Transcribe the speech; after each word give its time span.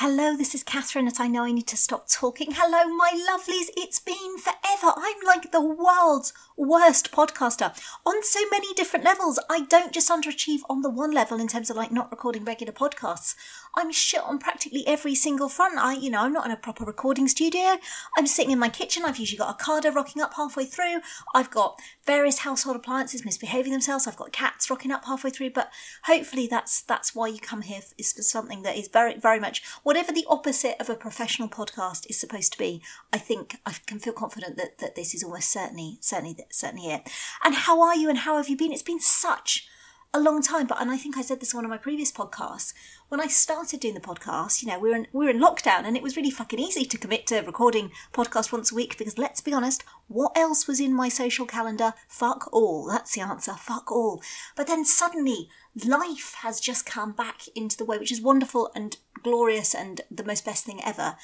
Hello, 0.00 0.36
this 0.36 0.54
is 0.54 0.62
Catherine 0.62 1.08
at 1.08 1.18
I 1.18 1.26
Know 1.26 1.42
I 1.42 1.50
Need 1.50 1.66
to 1.66 1.76
Stop 1.76 2.08
Talking. 2.08 2.52
Hello, 2.52 2.88
my 2.94 3.10
lovelies. 3.28 3.68
It's 3.76 3.98
been 3.98 4.38
forever. 4.38 4.92
I'm 4.96 5.16
like 5.26 5.50
the 5.50 5.60
world's 5.60 6.32
worst 6.56 7.10
podcaster 7.10 7.76
on 8.06 8.22
so 8.22 8.38
many 8.48 8.72
different 8.74 9.04
levels. 9.04 9.40
I 9.50 9.62
don't 9.62 9.92
just 9.92 10.08
underachieve 10.08 10.60
on 10.70 10.82
the 10.82 10.88
one 10.88 11.10
level 11.10 11.40
in 11.40 11.48
terms 11.48 11.68
of 11.68 11.76
like 11.76 11.90
not 11.90 12.12
recording 12.12 12.44
regular 12.44 12.72
podcasts. 12.72 13.34
I'm 13.74 13.90
shit 13.90 14.20
on 14.20 14.38
practically 14.38 14.86
every 14.86 15.16
single 15.16 15.48
front. 15.48 15.78
I, 15.78 15.94
you 15.94 16.10
know, 16.10 16.20
I'm 16.22 16.32
not 16.32 16.46
in 16.46 16.52
a 16.52 16.56
proper 16.56 16.84
recording 16.84 17.26
studio. 17.26 17.78
I'm 18.16 18.28
sitting 18.28 18.52
in 18.52 18.58
my 18.58 18.68
kitchen. 18.68 19.04
I've 19.04 19.18
usually 19.18 19.38
got 19.38 19.60
a 19.60 19.64
carder 19.64 19.90
rocking 19.90 20.22
up 20.22 20.34
halfway 20.34 20.64
through. 20.64 21.00
I've 21.34 21.50
got 21.50 21.80
various 22.06 22.38
household 22.38 22.76
appliances 22.76 23.24
misbehaving 23.24 23.72
themselves. 23.72 24.06
I've 24.06 24.16
got 24.16 24.32
cats 24.32 24.70
rocking 24.70 24.92
up 24.92 25.06
halfway 25.06 25.30
through. 25.30 25.50
But 25.50 25.70
hopefully, 26.04 26.46
that's 26.48 26.82
that's 26.82 27.16
why 27.16 27.28
you 27.28 27.40
come 27.40 27.62
here 27.62 27.80
is 27.98 28.12
for 28.12 28.22
something 28.22 28.62
that 28.62 28.76
is 28.76 28.86
very, 28.86 29.18
very 29.18 29.40
much 29.40 29.62
whatever 29.88 30.12
the 30.12 30.26
opposite 30.28 30.76
of 30.78 30.90
a 30.90 30.94
professional 30.94 31.48
podcast 31.48 32.04
is 32.10 32.20
supposed 32.20 32.52
to 32.52 32.58
be. 32.58 32.82
I 33.10 33.16
think 33.16 33.56
I 33.64 33.74
can 33.86 33.98
feel 33.98 34.12
confident 34.12 34.58
that 34.58 34.76
that 34.80 34.96
this 34.96 35.14
is 35.14 35.24
almost 35.24 35.50
certainly, 35.50 35.96
certainly, 36.02 36.36
certainly 36.50 36.92
it. 36.92 37.08
And 37.42 37.54
how 37.54 37.80
are 37.80 37.96
you? 37.96 38.10
And 38.10 38.18
how 38.18 38.36
have 38.36 38.50
you 38.50 38.56
been? 38.58 38.70
It's 38.70 38.82
been 38.82 39.00
such 39.00 39.66
a 40.12 40.20
long 40.20 40.42
time. 40.42 40.66
But 40.66 40.82
and 40.82 40.90
I 40.90 40.98
think 40.98 41.16
I 41.16 41.22
said 41.22 41.40
this 41.40 41.54
in 41.54 41.56
one 41.56 41.64
of 41.64 41.70
my 41.70 41.78
previous 41.78 42.12
podcasts. 42.12 42.74
When 43.08 43.18
I 43.18 43.28
started 43.28 43.80
doing 43.80 43.94
the 43.94 44.00
podcast, 44.00 44.60
you 44.60 44.68
know, 44.68 44.78
we 44.78 44.90
were 44.90 44.96
in 44.96 45.06
we 45.14 45.24
were 45.24 45.30
in 45.30 45.40
lockdown 45.40 45.84
and 45.84 45.96
it 45.96 46.02
was 46.02 46.18
really 46.18 46.30
fucking 46.30 46.58
easy 46.58 46.84
to 46.84 46.98
commit 46.98 47.26
to 47.28 47.40
recording 47.40 47.90
podcast 48.12 48.52
once 48.52 48.70
a 48.70 48.74
week 48.74 48.98
because 48.98 49.16
let's 49.16 49.40
be 49.40 49.54
honest, 49.54 49.84
what 50.08 50.36
else 50.36 50.66
was 50.66 50.80
in 50.80 50.92
my 50.92 51.08
social 51.08 51.46
calendar? 51.46 51.94
Fuck 52.08 52.50
all. 52.52 52.86
That's 52.86 53.14
the 53.14 53.22
answer. 53.22 53.54
Fuck 53.54 53.90
all. 53.90 54.20
But 54.54 54.66
then 54.66 54.84
suddenly 54.84 55.48
life 55.86 56.34
has 56.42 56.60
just 56.60 56.84
come 56.84 57.12
back 57.12 57.42
into 57.54 57.78
the 57.78 57.86
way, 57.86 57.96
which 57.96 58.12
is 58.12 58.20
wonderful 58.20 58.70
and 58.74 58.98
glorious 59.22 59.74
and 59.74 60.00
the 60.10 60.24
most 60.24 60.44
best 60.44 60.64
thing 60.64 60.80
ever. 60.84 61.16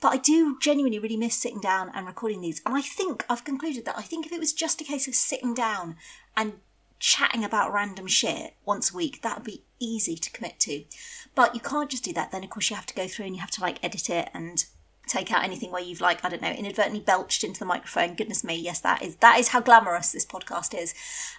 But 0.00 0.12
I 0.12 0.16
do 0.18 0.58
genuinely 0.60 0.98
really 0.98 1.16
miss 1.16 1.34
sitting 1.34 1.60
down 1.60 1.90
and 1.94 2.06
recording 2.06 2.40
these. 2.40 2.62
And 2.64 2.76
I 2.76 2.82
think 2.82 3.24
I've 3.28 3.44
concluded 3.44 3.84
that 3.84 3.98
I 3.98 4.02
think 4.02 4.26
if 4.26 4.32
it 4.32 4.40
was 4.40 4.52
just 4.52 4.80
a 4.80 4.84
case 4.84 5.08
of 5.08 5.14
sitting 5.14 5.54
down 5.54 5.96
and 6.36 6.54
chatting 7.00 7.44
about 7.44 7.72
random 7.72 8.06
shit 8.06 8.54
once 8.64 8.92
a 8.92 8.96
week, 8.96 9.22
that 9.22 9.38
would 9.38 9.44
be 9.44 9.64
easy 9.80 10.16
to 10.16 10.30
commit 10.30 10.60
to. 10.60 10.84
But 11.34 11.54
you 11.54 11.60
can't 11.60 11.90
just 11.90 12.04
do 12.04 12.12
that. 12.12 12.30
Then, 12.30 12.44
of 12.44 12.50
course, 12.50 12.70
you 12.70 12.76
have 12.76 12.86
to 12.86 12.94
go 12.94 13.08
through 13.08 13.26
and 13.26 13.34
you 13.34 13.40
have 13.40 13.50
to 13.52 13.60
like 13.60 13.82
edit 13.82 14.08
it 14.08 14.30
and 14.32 14.64
take 15.08 15.32
out 15.32 15.44
anything 15.44 15.70
where 15.70 15.82
you've 15.82 16.00
like 16.00 16.24
I 16.24 16.28
don't 16.28 16.42
know 16.42 16.50
inadvertently 16.50 17.00
belched 17.00 17.44
into 17.44 17.58
the 17.58 17.66
microphone. 17.66 18.14
Goodness 18.14 18.44
me, 18.44 18.56
yes, 18.56 18.80
that 18.80 19.02
is 19.02 19.16
that 19.16 19.38
is 19.38 19.48
how 19.48 19.60
glamorous 19.60 20.12
this 20.12 20.26
podcast 20.26 20.78
is. 20.78 20.94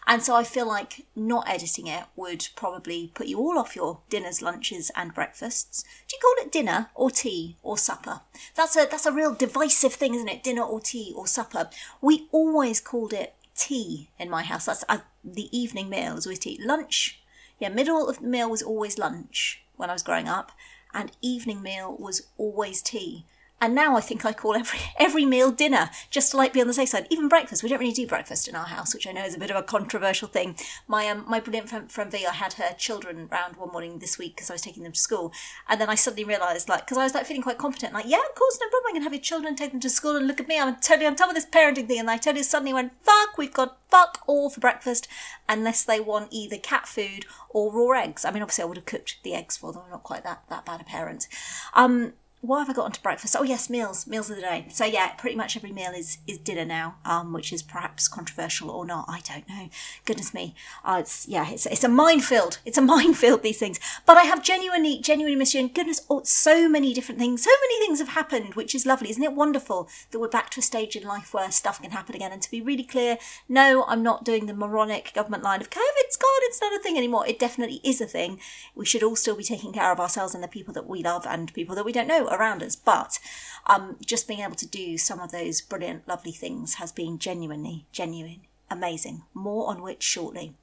And 0.07 0.21
so 0.23 0.35
I 0.35 0.43
feel 0.43 0.67
like 0.67 1.05
not 1.15 1.49
editing 1.49 1.87
it 1.87 2.05
would 2.15 2.47
probably 2.55 3.11
put 3.13 3.27
you 3.27 3.39
all 3.39 3.57
off 3.57 3.75
your 3.75 3.99
dinners, 4.09 4.41
lunches, 4.41 4.91
and 4.95 5.13
breakfasts. 5.13 5.83
Do 6.07 6.15
you 6.15 6.19
call 6.21 6.45
it 6.45 6.51
dinner 6.51 6.89
or 6.95 7.11
tea 7.11 7.57
or 7.61 7.77
supper? 7.77 8.21
That's 8.55 8.75
a 8.75 8.87
that's 8.89 9.05
a 9.05 9.11
real 9.11 9.33
divisive 9.33 9.93
thing, 9.93 10.15
isn't 10.15 10.27
it? 10.27 10.43
Dinner 10.43 10.63
or 10.63 10.79
tea 10.79 11.13
or 11.15 11.27
supper. 11.27 11.69
We 12.01 12.27
always 12.31 12.79
called 12.79 13.13
it 13.13 13.35
tea 13.55 14.09
in 14.17 14.29
my 14.29 14.43
house. 14.43 14.65
That's 14.65 14.85
uh, 14.89 14.99
the 15.23 15.55
evening 15.57 15.89
meal 15.89 16.15
was 16.15 16.25
always 16.25 16.39
tea. 16.39 16.59
Lunch, 16.63 17.21
yeah, 17.59 17.69
middle 17.69 18.07
of 18.07 18.19
the 18.19 18.27
meal 18.27 18.49
was 18.49 18.61
always 18.61 18.97
lunch 18.97 19.61
when 19.75 19.89
I 19.89 19.93
was 19.93 20.03
growing 20.03 20.27
up, 20.27 20.51
and 20.93 21.11
evening 21.21 21.61
meal 21.61 21.95
was 21.99 22.27
always 22.37 22.81
tea. 22.81 23.25
And 23.61 23.75
now 23.75 23.97
I 23.97 24.01
think 24.01 24.25
I 24.25 24.33
call 24.33 24.55
every 24.55 24.79
every 24.97 25.25
meal 25.25 25.51
dinner, 25.51 25.89
just 26.09 26.31
to 26.31 26.37
like 26.37 26.53
be 26.53 26.61
on 26.61 26.67
the 26.67 26.73
safe 26.73 26.89
side. 26.89 27.07
Even 27.09 27.27
breakfast, 27.27 27.63
we 27.63 27.69
don't 27.69 27.79
really 27.79 27.93
do 27.93 28.07
breakfast 28.07 28.47
in 28.47 28.55
our 28.55 28.65
house, 28.65 28.93
which 28.93 29.07
I 29.07 29.11
know 29.11 29.25
is 29.25 29.35
a 29.35 29.39
bit 29.39 29.51
of 29.51 29.57
a 29.57 29.63
controversial 29.63 30.27
thing. 30.27 30.55
My 30.87 31.07
um, 31.07 31.25
my 31.27 31.39
brilliant 31.39 31.69
friend, 31.69 31.91
friend 31.91 32.11
V, 32.11 32.25
I 32.25 32.33
had 32.33 32.53
her 32.53 32.73
children 32.77 33.27
round 33.31 33.57
one 33.57 33.71
morning 33.71 33.99
this 33.99 34.17
week 34.17 34.35
because 34.35 34.49
I 34.49 34.53
was 34.53 34.61
taking 34.61 34.83
them 34.83 34.93
to 34.93 34.99
school, 34.99 35.31
and 35.67 35.79
then 35.79 35.89
I 35.89 35.95
suddenly 35.95 36.23
realised, 36.23 36.69
like, 36.69 36.85
because 36.85 36.97
I 36.97 37.03
was 37.03 37.13
like 37.13 37.25
feeling 37.25 37.43
quite 37.43 37.57
competent, 37.57 37.93
like, 37.93 38.05
yeah, 38.07 38.17
of 38.17 38.35
course, 38.35 38.59
no 38.61 38.69
problem, 38.69 38.89
I 38.89 38.93
can 38.93 39.03
have 39.03 39.13
your 39.13 39.21
children, 39.21 39.55
take 39.55 39.71
them 39.71 39.79
to 39.81 39.89
school, 39.89 40.15
and 40.15 40.27
look 40.27 40.39
at 40.39 40.47
me, 40.47 40.59
I'm 40.59 40.75
totally 40.77 41.05
on 41.05 41.15
top 41.15 41.29
of 41.29 41.35
this 41.35 41.45
parenting 41.45 41.87
thing, 41.87 41.99
and 41.99 42.09
I 42.09 42.17
totally 42.17 42.43
suddenly 42.43 42.73
went, 42.73 42.93
fuck, 43.03 43.37
we've 43.37 43.53
got 43.53 43.79
fuck 43.89 44.23
all 44.27 44.49
for 44.49 44.59
breakfast, 44.59 45.07
unless 45.47 45.83
they 45.83 45.99
want 45.99 46.29
either 46.31 46.57
cat 46.57 46.87
food 46.87 47.25
or 47.49 47.73
raw 47.73 47.99
eggs. 47.99 48.23
I 48.23 48.31
mean, 48.31 48.41
obviously, 48.41 48.63
I 48.63 48.65
would 48.65 48.77
have 48.77 48.85
cooked 48.85 49.17
the 49.23 49.33
eggs 49.33 49.57
for 49.57 49.73
them. 49.73 49.83
I'm 49.85 49.91
not 49.91 50.03
quite 50.03 50.23
that 50.23 50.43
that 50.49 50.65
bad 50.65 50.81
a 50.81 50.83
parent. 50.83 51.27
Um, 51.73 52.13
why 52.41 52.59
have 52.59 52.69
I 52.69 52.73
got 52.73 52.85
onto 52.85 53.01
breakfast? 53.01 53.35
Oh 53.37 53.43
yes, 53.43 53.69
meals, 53.69 54.07
meals 54.07 54.29
of 54.29 54.37
the 54.37 54.41
day. 54.41 54.65
So 54.69 54.85
yeah, 54.85 55.09
pretty 55.11 55.35
much 55.35 55.57
every 55.57 55.73
meal 55.73 55.91
is 55.91 56.19
is 56.25 56.37
dinner 56.37 56.63
now, 56.63 56.95
um, 57.03 57.33
which 57.33 57.51
is 57.51 57.61
perhaps 57.61 58.07
controversial 58.07 58.71
or 58.71 58.85
not. 58.85 59.05
I 59.09 59.19
don't 59.27 59.47
know. 59.49 59.69
Goodness 60.05 60.33
me, 60.33 60.55
uh, 60.85 60.97
it's 61.01 61.27
yeah, 61.27 61.49
it's 61.49 61.65
it's 61.65 61.83
a 61.83 61.89
minefield. 61.89 62.59
It's 62.65 62.77
a 62.77 62.81
minefield 62.95 63.43
these 63.43 63.59
things. 63.59 63.79
But 64.05 64.15
I 64.15 64.23
have 64.23 64.41
genuinely, 64.41 64.99
genuinely 65.01 65.37
missed 65.37 65.53
you. 65.53 65.59
And 65.59 65.73
goodness, 65.73 66.05
oh, 66.09 66.21
so 66.23 66.69
many 66.69 66.93
different 66.93 67.19
things. 67.19 67.43
So 67.43 67.51
many 67.61 67.85
things 67.85 67.99
have 67.99 68.09
happened, 68.09 68.55
which 68.55 68.73
is 68.73 68.85
lovely, 68.85 69.09
isn't 69.09 69.23
it? 69.23 69.33
Wonderful 69.33 69.89
that 70.11 70.19
we're 70.19 70.29
back 70.29 70.49
to 70.51 70.61
a 70.61 70.63
stage 70.63 70.95
in 70.95 71.03
life 71.03 71.33
where 71.33 71.51
stuff 71.51 71.81
can 71.81 71.91
happen 71.91 72.15
again. 72.15 72.31
And 72.31 72.41
to 72.41 72.51
be 72.51 72.61
really 72.61 72.83
clear, 72.83 73.17
no, 73.49 73.83
I'm 73.87 74.01
not 74.01 74.23
doing 74.23 74.45
the 74.45 74.53
moronic 74.53 75.11
government 75.13 75.43
line 75.43 75.59
of 75.59 75.69
COVID's 75.69 76.15
gone. 76.15 76.29
It's 76.43 76.61
not 76.61 76.73
a 76.73 76.79
thing 76.79 76.97
anymore. 76.97 77.27
It 77.27 77.37
definitely 77.37 77.81
is 77.83 77.99
a 77.99 78.05
thing. 78.05 78.39
We 78.75 78.85
should 78.85 79.03
all 79.03 79.17
still 79.17 79.35
be 79.35 79.43
taking 79.43 79.73
care 79.73 79.91
of 79.91 79.99
ourselves 79.99 80.33
and 80.33 80.41
the 80.41 80.47
people 80.47 80.73
that 80.75 80.87
we 80.87 81.03
love 81.03 81.25
and 81.27 81.53
people 81.53 81.75
that 81.75 81.85
we 81.85 81.91
don't 81.91 82.07
know 82.07 82.28
around 82.31 82.63
us. 82.63 82.75
But 82.75 83.19
um, 83.65 83.97
just 84.05 84.27
being 84.27 84.41
able 84.41 84.55
to 84.55 84.67
do 84.67 84.97
some 84.97 85.19
of 85.19 85.31
those 85.31 85.61
brilliant, 85.61 86.07
lovely 86.07 86.31
things 86.31 86.75
has 86.75 86.91
been 86.91 87.19
genuinely, 87.19 87.85
genuine, 87.91 88.41
amazing. 88.69 89.23
More 89.33 89.69
on 89.69 89.81
which 89.81 90.03
shortly. 90.03 90.55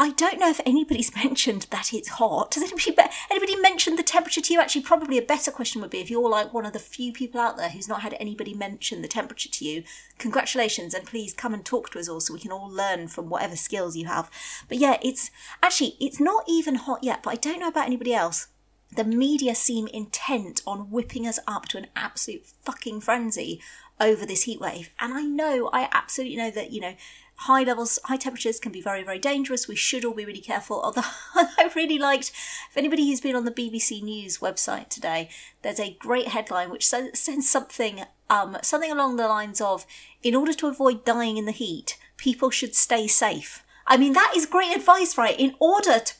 I 0.00 0.10
don't 0.10 0.38
know 0.38 0.48
if 0.48 0.60
anybody's 0.64 1.14
mentioned 1.24 1.66
that 1.70 1.92
it's 1.92 2.08
hot. 2.08 2.54
Has 2.54 2.62
anybody 2.62 2.94
anybody 3.30 3.56
mentioned 3.56 3.98
the 3.98 4.04
temperature 4.04 4.40
to 4.40 4.52
you? 4.52 4.60
Actually, 4.60 4.82
probably 4.82 5.18
a 5.18 5.22
better 5.22 5.50
question 5.50 5.80
would 5.80 5.90
be 5.90 5.98
if 5.98 6.08
you're 6.08 6.28
like 6.28 6.54
one 6.54 6.64
of 6.64 6.72
the 6.72 6.78
few 6.78 7.12
people 7.12 7.40
out 7.40 7.56
there 7.56 7.70
who's 7.70 7.88
not 7.88 8.02
had 8.02 8.14
anybody 8.20 8.54
mention 8.54 9.02
the 9.02 9.08
temperature 9.08 9.48
to 9.48 9.64
you. 9.64 9.82
Congratulations, 10.18 10.94
and 10.94 11.04
please 11.04 11.34
come 11.34 11.52
and 11.52 11.64
talk 11.64 11.90
to 11.90 11.98
us 11.98 12.08
all 12.08 12.20
so 12.20 12.32
we 12.32 12.40
can 12.40 12.52
all 12.52 12.70
learn 12.70 13.08
from 13.08 13.28
whatever 13.28 13.56
skills 13.56 13.96
you 13.96 14.06
have. 14.06 14.30
But 14.68 14.78
yeah, 14.78 14.98
it's 15.02 15.32
actually 15.62 15.96
it's 16.00 16.20
not 16.20 16.44
even 16.46 16.76
hot 16.76 17.02
yet. 17.02 17.24
But 17.24 17.30
I 17.30 17.36
don't 17.36 17.58
know 17.58 17.68
about 17.68 17.86
anybody 17.86 18.14
else 18.14 18.46
the 18.94 19.04
media 19.04 19.54
seem 19.54 19.86
intent 19.88 20.62
on 20.66 20.90
whipping 20.90 21.26
us 21.26 21.38
up 21.46 21.66
to 21.66 21.78
an 21.78 21.86
absolute 21.94 22.46
fucking 22.62 23.00
frenzy 23.00 23.60
over 24.00 24.24
this 24.24 24.44
heat 24.44 24.60
wave. 24.60 24.90
And 24.98 25.12
I 25.14 25.22
know, 25.22 25.68
I 25.72 25.88
absolutely 25.92 26.36
know 26.36 26.50
that, 26.50 26.72
you 26.72 26.80
know, 26.80 26.94
high 27.42 27.62
levels, 27.62 27.98
high 28.04 28.16
temperatures 28.16 28.58
can 28.58 28.72
be 28.72 28.80
very, 28.80 29.02
very 29.02 29.18
dangerous. 29.18 29.68
We 29.68 29.76
should 29.76 30.04
all 30.04 30.14
be 30.14 30.24
really 30.24 30.40
careful. 30.40 30.80
Although 30.82 31.02
I 31.34 31.70
really 31.76 31.98
liked, 31.98 32.32
if 32.70 32.76
anybody 32.76 33.08
who's 33.08 33.20
been 33.20 33.36
on 33.36 33.44
the 33.44 33.50
BBC 33.50 34.02
News 34.02 34.38
website 34.38 34.88
today, 34.88 35.28
there's 35.62 35.80
a 35.80 35.96
great 35.98 36.28
headline 36.28 36.70
which 36.70 36.86
says, 36.86 37.18
says 37.18 37.48
something, 37.48 38.02
um, 38.28 38.56
something 38.62 38.90
along 38.90 39.16
the 39.16 39.28
lines 39.28 39.60
of, 39.60 39.86
in 40.22 40.34
order 40.34 40.52
to 40.54 40.66
avoid 40.66 41.04
dying 41.04 41.36
in 41.36 41.44
the 41.44 41.52
heat, 41.52 41.98
people 42.16 42.50
should 42.50 42.74
stay 42.74 43.06
safe. 43.06 43.64
I 43.86 43.96
mean, 43.96 44.12
that 44.12 44.32
is 44.36 44.44
great 44.44 44.76
advice, 44.76 45.16
right? 45.16 45.38
In 45.38 45.54
order 45.60 46.00
to 46.00 46.14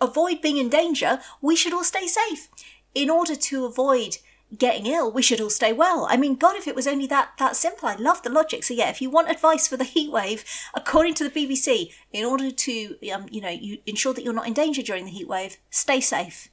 avoid 0.00 0.40
being 0.40 0.56
in 0.56 0.68
danger, 0.68 1.20
we 1.40 1.56
should 1.56 1.72
all 1.72 1.84
stay 1.84 2.06
safe. 2.06 2.48
In 2.94 3.10
order 3.10 3.34
to 3.34 3.64
avoid 3.64 4.18
getting 4.56 4.86
ill, 4.86 5.10
we 5.10 5.22
should 5.22 5.40
all 5.40 5.50
stay 5.50 5.72
well. 5.72 6.06
I 6.08 6.16
mean, 6.16 6.36
God, 6.36 6.56
if 6.56 6.68
it 6.68 6.76
was 6.76 6.86
only 6.86 7.06
that 7.08 7.32
that 7.38 7.56
simple, 7.56 7.88
I 7.88 7.96
love 7.96 8.22
the 8.22 8.30
logic. 8.30 8.62
So 8.64 8.74
yeah, 8.74 8.90
if 8.90 9.02
you 9.02 9.10
want 9.10 9.30
advice 9.30 9.66
for 9.66 9.76
the 9.76 9.84
heat 9.84 10.10
wave, 10.10 10.44
according 10.74 11.14
to 11.14 11.28
the 11.28 11.30
BBC, 11.30 11.92
in 12.12 12.24
order 12.24 12.50
to 12.50 12.96
um, 13.12 13.26
you 13.30 13.40
know, 13.40 13.48
you 13.48 13.78
ensure 13.86 14.14
that 14.14 14.22
you're 14.24 14.32
not 14.32 14.46
in 14.46 14.52
danger 14.52 14.82
during 14.82 15.04
the 15.04 15.10
heat 15.10 15.28
wave, 15.28 15.56
stay 15.70 16.00
safe. 16.00 16.48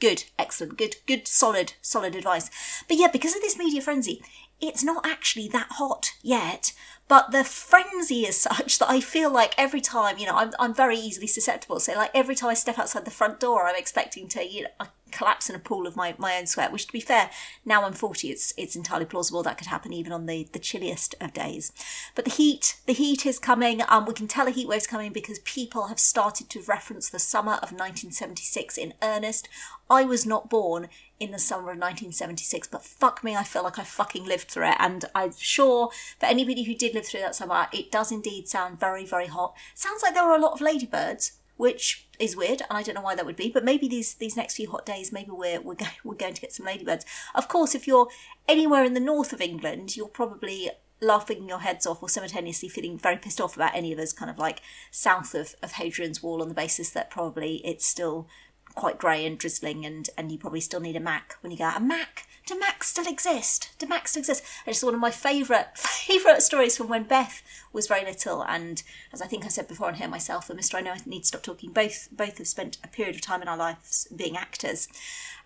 Good, 0.00 0.24
excellent, 0.38 0.78
good, 0.78 0.96
good, 1.06 1.28
solid, 1.28 1.74
solid 1.82 2.16
advice. 2.16 2.50
But 2.88 2.96
yeah, 2.96 3.08
because 3.08 3.36
of 3.36 3.42
this 3.42 3.58
media 3.58 3.82
frenzy, 3.82 4.22
it's 4.60 4.84
not 4.84 5.06
actually 5.06 5.48
that 5.48 5.68
hot 5.72 6.12
yet. 6.22 6.72
But 7.08 7.32
the 7.32 7.42
frenzy 7.42 8.24
is 8.24 8.38
such 8.40 8.78
that 8.78 8.88
I 8.88 9.00
feel 9.00 9.32
like 9.32 9.54
every 9.58 9.80
time, 9.80 10.18
you 10.18 10.26
know, 10.26 10.36
I'm, 10.36 10.52
I'm 10.60 10.74
very 10.74 10.96
easily 10.96 11.26
susceptible. 11.26 11.80
So, 11.80 11.94
like, 11.94 12.12
every 12.14 12.36
time 12.36 12.50
I 12.50 12.54
step 12.54 12.78
outside 12.78 13.04
the 13.04 13.10
front 13.10 13.40
door, 13.40 13.66
I'm 13.66 13.74
expecting 13.74 14.28
to, 14.28 14.46
you 14.46 14.62
know, 14.62 14.86
collapse 15.10 15.50
in 15.50 15.56
a 15.56 15.58
pool 15.58 15.88
of 15.88 15.96
my, 15.96 16.14
my 16.18 16.36
own 16.36 16.46
sweat, 16.46 16.72
which 16.72 16.86
to 16.86 16.92
be 16.92 17.00
fair, 17.00 17.30
now 17.64 17.84
I'm 17.84 17.94
40, 17.94 18.28
it's 18.28 18.54
it's 18.56 18.76
entirely 18.76 19.06
plausible 19.06 19.42
that 19.42 19.58
could 19.58 19.66
happen 19.66 19.92
even 19.92 20.12
on 20.12 20.26
the, 20.26 20.48
the 20.52 20.60
chilliest 20.60 21.16
of 21.20 21.32
days. 21.32 21.72
But 22.14 22.24
the 22.24 22.30
heat, 22.30 22.76
the 22.86 22.92
heat 22.92 23.26
is 23.26 23.40
coming. 23.40 23.82
Um, 23.88 24.06
we 24.06 24.14
can 24.14 24.28
tell 24.28 24.46
a 24.46 24.52
heat 24.52 24.68
wave's 24.68 24.86
coming 24.86 25.12
because 25.12 25.40
people 25.40 25.88
have 25.88 25.98
started 25.98 26.48
to 26.50 26.62
reference 26.62 27.08
the 27.08 27.18
summer 27.18 27.54
of 27.54 27.72
1976 27.72 28.78
in 28.78 28.94
earnest. 29.02 29.48
I 29.88 30.04
was 30.04 30.24
not 30.24 30.48
born 30.48 30.88
in 31.20 31.30
the 31.32 31.38
summer 31.38 31.70
of 31.70 31.78
1976, 31.78 32.68
but 32.68 32.82
fuck 32.82 33.22
me, 33.22 33.36
I 33.36 33.44
feel 33.44 33.62
like 33.62 33.78
I 33.78 33.84
fucking 33.84 34.24
lived 34.24 34.48
through 34.48 34.70
it. 34.70 34.76
And 34.78 35.04
I'm 35.14 35.32
sure 35.36 35.90
for 36.18 36.26
anybody 36.26 36.62
who 36.62 36.74
did 36.74 36.94
live 36.94 37.06
through 37.06 37.20
that 37.20 37.36
summer, 37.36 37.68
it 37.72 37.92
does 37.92 38.10
indeed 38.10 38.48
sound 38.48 38.80
very, 38.80 39.04
very 39.04 39.26
hot. 39.26 39.54
Sounds 39.74 40.02
like 40.02 40.14
there 40.14 40.24
were 40.26 40.34
a 40.34 40.40
lot 40.40 40.54
of 40.54 40.62
ladybirds, 40.62 41.32
which 41.58 42.08
is 42.18 42.36
weird, 42.36 42.62
and 42.62 42.78
I 42.78 42.82
don't 42.82 42.94
know 42.94 43.02
why 43.02 43.14
that 43.14 43.26
would 43.26 43.36
be. 43.36 43.50
But 43.50 43.64
maybe 43.64 43.86
these 43.86 44.14
these 44.14 44.36
next 44.36 44.54
few 44.54 44.70
hot 44.70 44.86
days, 44.86 45.12
maybe 45.12 45.30
we're 45.30 45.60
we're, 45.60 45.74
go- 45.74 45.86
we're 46.04 46.14
going 46.14 46.34
to 46.34 46.40
get 46.40 46.54
some 46.54 46.64
ladybirds. 46.64 47.04
Of 47.34 47.48
course, 47.48 47.74
if 47.74 47.86
you're 47.86 48.08
anywhere 48.48 48.84
in 48.84 48.94
the 48.94 49.00
north 49.00 49.34
of 49.34 49.42
England, 49.42 49.94
you're 49.94 50.08
probably 50.08 50.70
laughing 51.02 51.48
your 51.48 51.60
heads 51.60 51.86
off 51.86 52.02
or 52.02 52.08
simultaneously 52.08 52.68
feeling 52.68 52.98
very 52.98 53.16
pissed 53.16 53.40
off 53.40 53.56
about 53.56 53.74
any 53.74 53.92
of 53.92 53.98
us 53.98 54.12
kind 54.12 54.30
of 54.30 54.38
like 54.38 54.60
south 54.90 55.34
of, 55.34 55.54
of 55.62 55.72
Hadrian's 55.72 56.22
Wall 56.22 56.42
on 56.42 56.48
the 56.48 56.54
basis 56.54 56.90
that 56.90 57.10
probably 57.10 57.56
it's 57.64 57.86
still 57.86 58.28
quite 58.74 58.98
grey 58.98 59.26
and 59.26 59.38
drizzling, 59.38 59.84
and 59.84 60.08
and 60.16 60.30
you 60.30 60.38
probably 60.38 60.60
still 60.60 60.80
need 60.80 60.96
a 60.96 61.00
Mac 61.00 61.36
when 61.40 61.50
you 61.50 61.58
go 61.58 61.64
out. 61.64 61.78
a 61.78 61.80
Mac. 61.80 62.26
Do 62.46 62.58
Macs 62.58 62.88
still 62.88 63.06
exist? 63.06 63.70
Do 63.78 63.86
Macs 63.86 64.10
still 64.10 64.20
exist? 64.20 64.42
It's 64.66 64.82
one 64.82 64.94
of 64.94 65.00
my 65.00 65.10
favourite 65.10 65.76
favourite 65.78 66.42
stories 66.42 66.76
from 66.76 66.88
when 66.88 67.04
Beth 67.04 67.42
was 67.72 67.86
very 67.86 68.04
little, 68.04 68.42
and 68.42 68.82
as 69.12 69.22
I 69.22 69.26
think 69.26 69.44
I 69.44 69.48
said 69.48 69.68
before 69.68 69.88
on 69.88 69.94
here 69.94 70.08
myself, 70.08 70.50
and 70.50 70.58
Mr. 70.58 70.76
I 70.76 70.80
know 70.80 70.92
I 70.92 70.98
need 71.06 71.20
to 71.20 71.26
stop 71.26 71.42
talking. 71.42 71.72
Both 71.72 72.08
both 72.10 72.38
have 72.38 72.48
spent 72.48 72.78
a 72.82 72.88
period 72.88 73.14
of 73.16 73.20
time 73.20 73.42
in 73.42 73.48
our 73.48 73.56
lives 73.56 74.08
being 74.14 74.36
actors, 74.36 74.88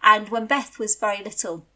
and 0.02 0.28
when 0.28 0.46
Beth 0.46 0.78
was 0.78 0.96
very 0.96 1.22
little, 1.22 1.66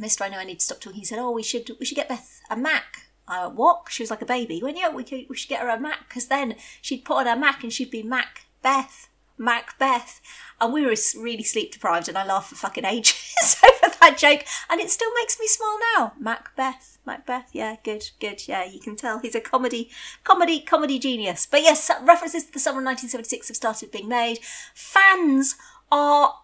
Mr. 0.00 0.22
I 0.22 0.28
know 0.28 0.38
I 0.38 0.44
need 0.44 0.60
to 0.60 0.64
stop 0.64 0.80
talking. 0.80 1.00
He 1.00 1.04
said, 1.04 1.18
"Oh, 1.18 1.32
we 1.32 1.42
should 1.42 1.70
we 1.78 1.86
should 1.86 1.96
get 1.96 2.08
Beth 2.08 2.40
a 2.48 2.56
Mac." 2.56 3.08
I 3.28 3.44
went, 3.44 3.56
what? 3.56 3.86
She 3.90 4.02
was 4.02 4.10
like 4.10 4.22
a 4.22 4.26
baby. 4.26 4.56
He 4.56 4.62
went, 4.62 4.78
yeah, 4.78 4.88
we, 4.88 5.04
could, 5.04 5.26
we 5.28 5.36
should 5.36 5.50
get 5.50 5.60
her 5.60 5.68
a 5.68 5.78
Mac 5.78 6.08
because 6.08 6.28
then 6.28 6.54
she'd 6.80 7.04
put 7.04 7.18
on 7.18 7.26
her 7.26 7.36
Mac 7.36 7.62
and 7.62 7.72
she'd 7.72 7.90
be 7.90 8.02
Mac 8.02 8.46
Beth. 8.62 9.08
Macbeth. 9.38 10.20
And 10.60 10.72
we 10.72 10.82
were 10.82 10.96
really 11.16 11.44
sleep 11.44 11.72
deprived, 11.72 12.08
and 12.08 12.18
I 12.18 12.26
laughed 12.26 12.50
for 12.50 12.56
fucking 12.56 12.84
ages 12.84 13.56
over 13.64 13.94
that 14.00 14.18
joke, 14.18 14.44
and 14.68 14.80
it 14.80 14.90
still 14.90 15.12
makes 15.14 15.38
me 15.38 15.46
smile 15.46 15.78
now. 15.96 16.12
Macbeth, 16.18 16.98
Macbeth, 17.06 17.50
yeah, 17.52 17.76
good, 17.84 18.10
good, 18.20 18.46
yeah, 18.48 18.64
you 18.64 18.80
can 18.80 18.96
tell 18.96 19.18
he's 19.20 19.34
a 19.34 19.40
comedy, 19.40 19.90
comedy, 20.24 20.60
comedy 20.60 20.98
genius. 20.98 21.46
But 21.50 21.62
yes, 21.62 21.88
uh, 21.88 22.00
references 22.02 22.44
to 22.46 22.52
the 22.52 22.58
summer 22.58 22.80
of 22.80 22.86
1976 22.86 23.48
have 23.48 23.56
started 23.56 23.90
being 23.90 24.08
made. 24.08 24.40
Fans 24.74 25.56
are 25.90 26.34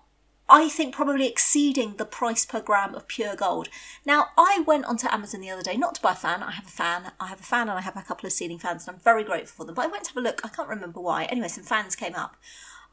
I 0.48 0.68
think 0.68 0.94
probably 0.94 1.26
exceeding 1.26 1.96
the 1.96 2.04
price 2.04 2.44
per 2.44 2.60
gram 2.60 2.94
of 2.94 3.08
pure 3.08 3.34
gold. 3.34 3.68
Now, 4.04 4.28
I 4.36 4.62
went 4.66 4.84
onto 4.84 5.08
Amazon 5.08 5.40
the 5.40 5.48
other 5.48 5.62
day, 5.62 5.76
not 5.76 5.94
to 5.94 6.02
buy 6.02 6.12
a 6.12 6.14
fan. 6.14 6.42
I 6.42 6.50
have 6.50 6.66
a 6.66 6.70
fan. 6.70 7.12
I 7.18 7.28
have 7.28 7.40
a 7.40 7.44
fan 7.44 7.70
and 7.70 7.78
I 7.78 7.80
have 7.80 7.96
a 7.96 8.02
couple 8.02 8.26
of 8.26 8.32
ceiling 8.32 8.58
fans 8.58 8.86
and 8.86 8.94
I'm 8.94 9.02
very 9.02 9.24
grateful 9.24 9.56
for 9.56 9.64
them. 9.64 9.74
But 9.74 9.86
I 9.86 9.88
went 9.88 10.04
to 10.04 10.10
have 10.10 10.18
a 10.18 10.20
look. 10.20 10.42
I 10.44 10.48
can't 10.48 10.68
remember 10.68 11.00
why. 11.00 11.24
Anyway, 11.24 11.48
some 11.48 11.64
fans 11.64 11.96
came 11.96 12.14
up 12.14 12.36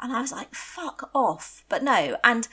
and 0.02 0.12
I 0.12 0.22
was 0.22 0.32
like, 0.32 0.54
fuck 0.56 1.10
off. 1.14 1.64
But 1.70 1.84
no. 1.84 2.18
And 2.24 2.48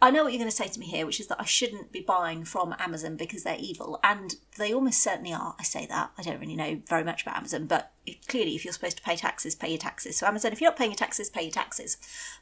I 0.00 0.10
know 0.10 0.24
what 0.24 0.32
you're 0.32 0.38
going 0.38 0.50
to 0.50 0.56
say 0.56 0.68
to 0.68 0.78
me 0.78 0.86
here, 0.86 1.06
which 1.06 1.20
is 1.20 1.28
that 1.28 1.40
I 1.40 1.44
shouldn't 1.44 1.90
be 1.90 2.00
buying 2.00 2.44
from 2.44 2.74
Amazon 2.78 3.16
because 3.16 3.42
they're 3.42 3.56
evil. 3.58 3.98
And 4.04 4.36
they 4.58 4.72
almost 4.72 5.02
certainly 5.02 5.32
are. 5.32 5.54
I 5.58 5.62
say 5.62 5.86
that. 5.86 6.12
I 6.18 6.22
don't 6.22 6.40
really 6.40 6.56
know 6.56 6.80
very 6.86 7.04
much 7.04 7.22
about 7.22 7.36
Amazon, 7.38 7.66
but 7.66 7.92
clearly, 8.28 8.54
if 8.54 8.64
you're 8.64 8.72
supposed 8.72 8.98
to 8.98 9.02
pay 9.02 9.16
taxes, 9.16 9.54
pay 9.54 9.70
your 9.70 9.78
taxes. 9.78 10.18
So, 10.18 10.26
Amazon, 10.26 10.52
if 10.52 10.60
you're 10.60 10.70
not 10.70 10.78
paying 10.78 10.90
your 10.90 10.96
taxes, 10.96 11.30
pay 11.30 11.42
your 11.42 11.52
taxes. 11.52 11.96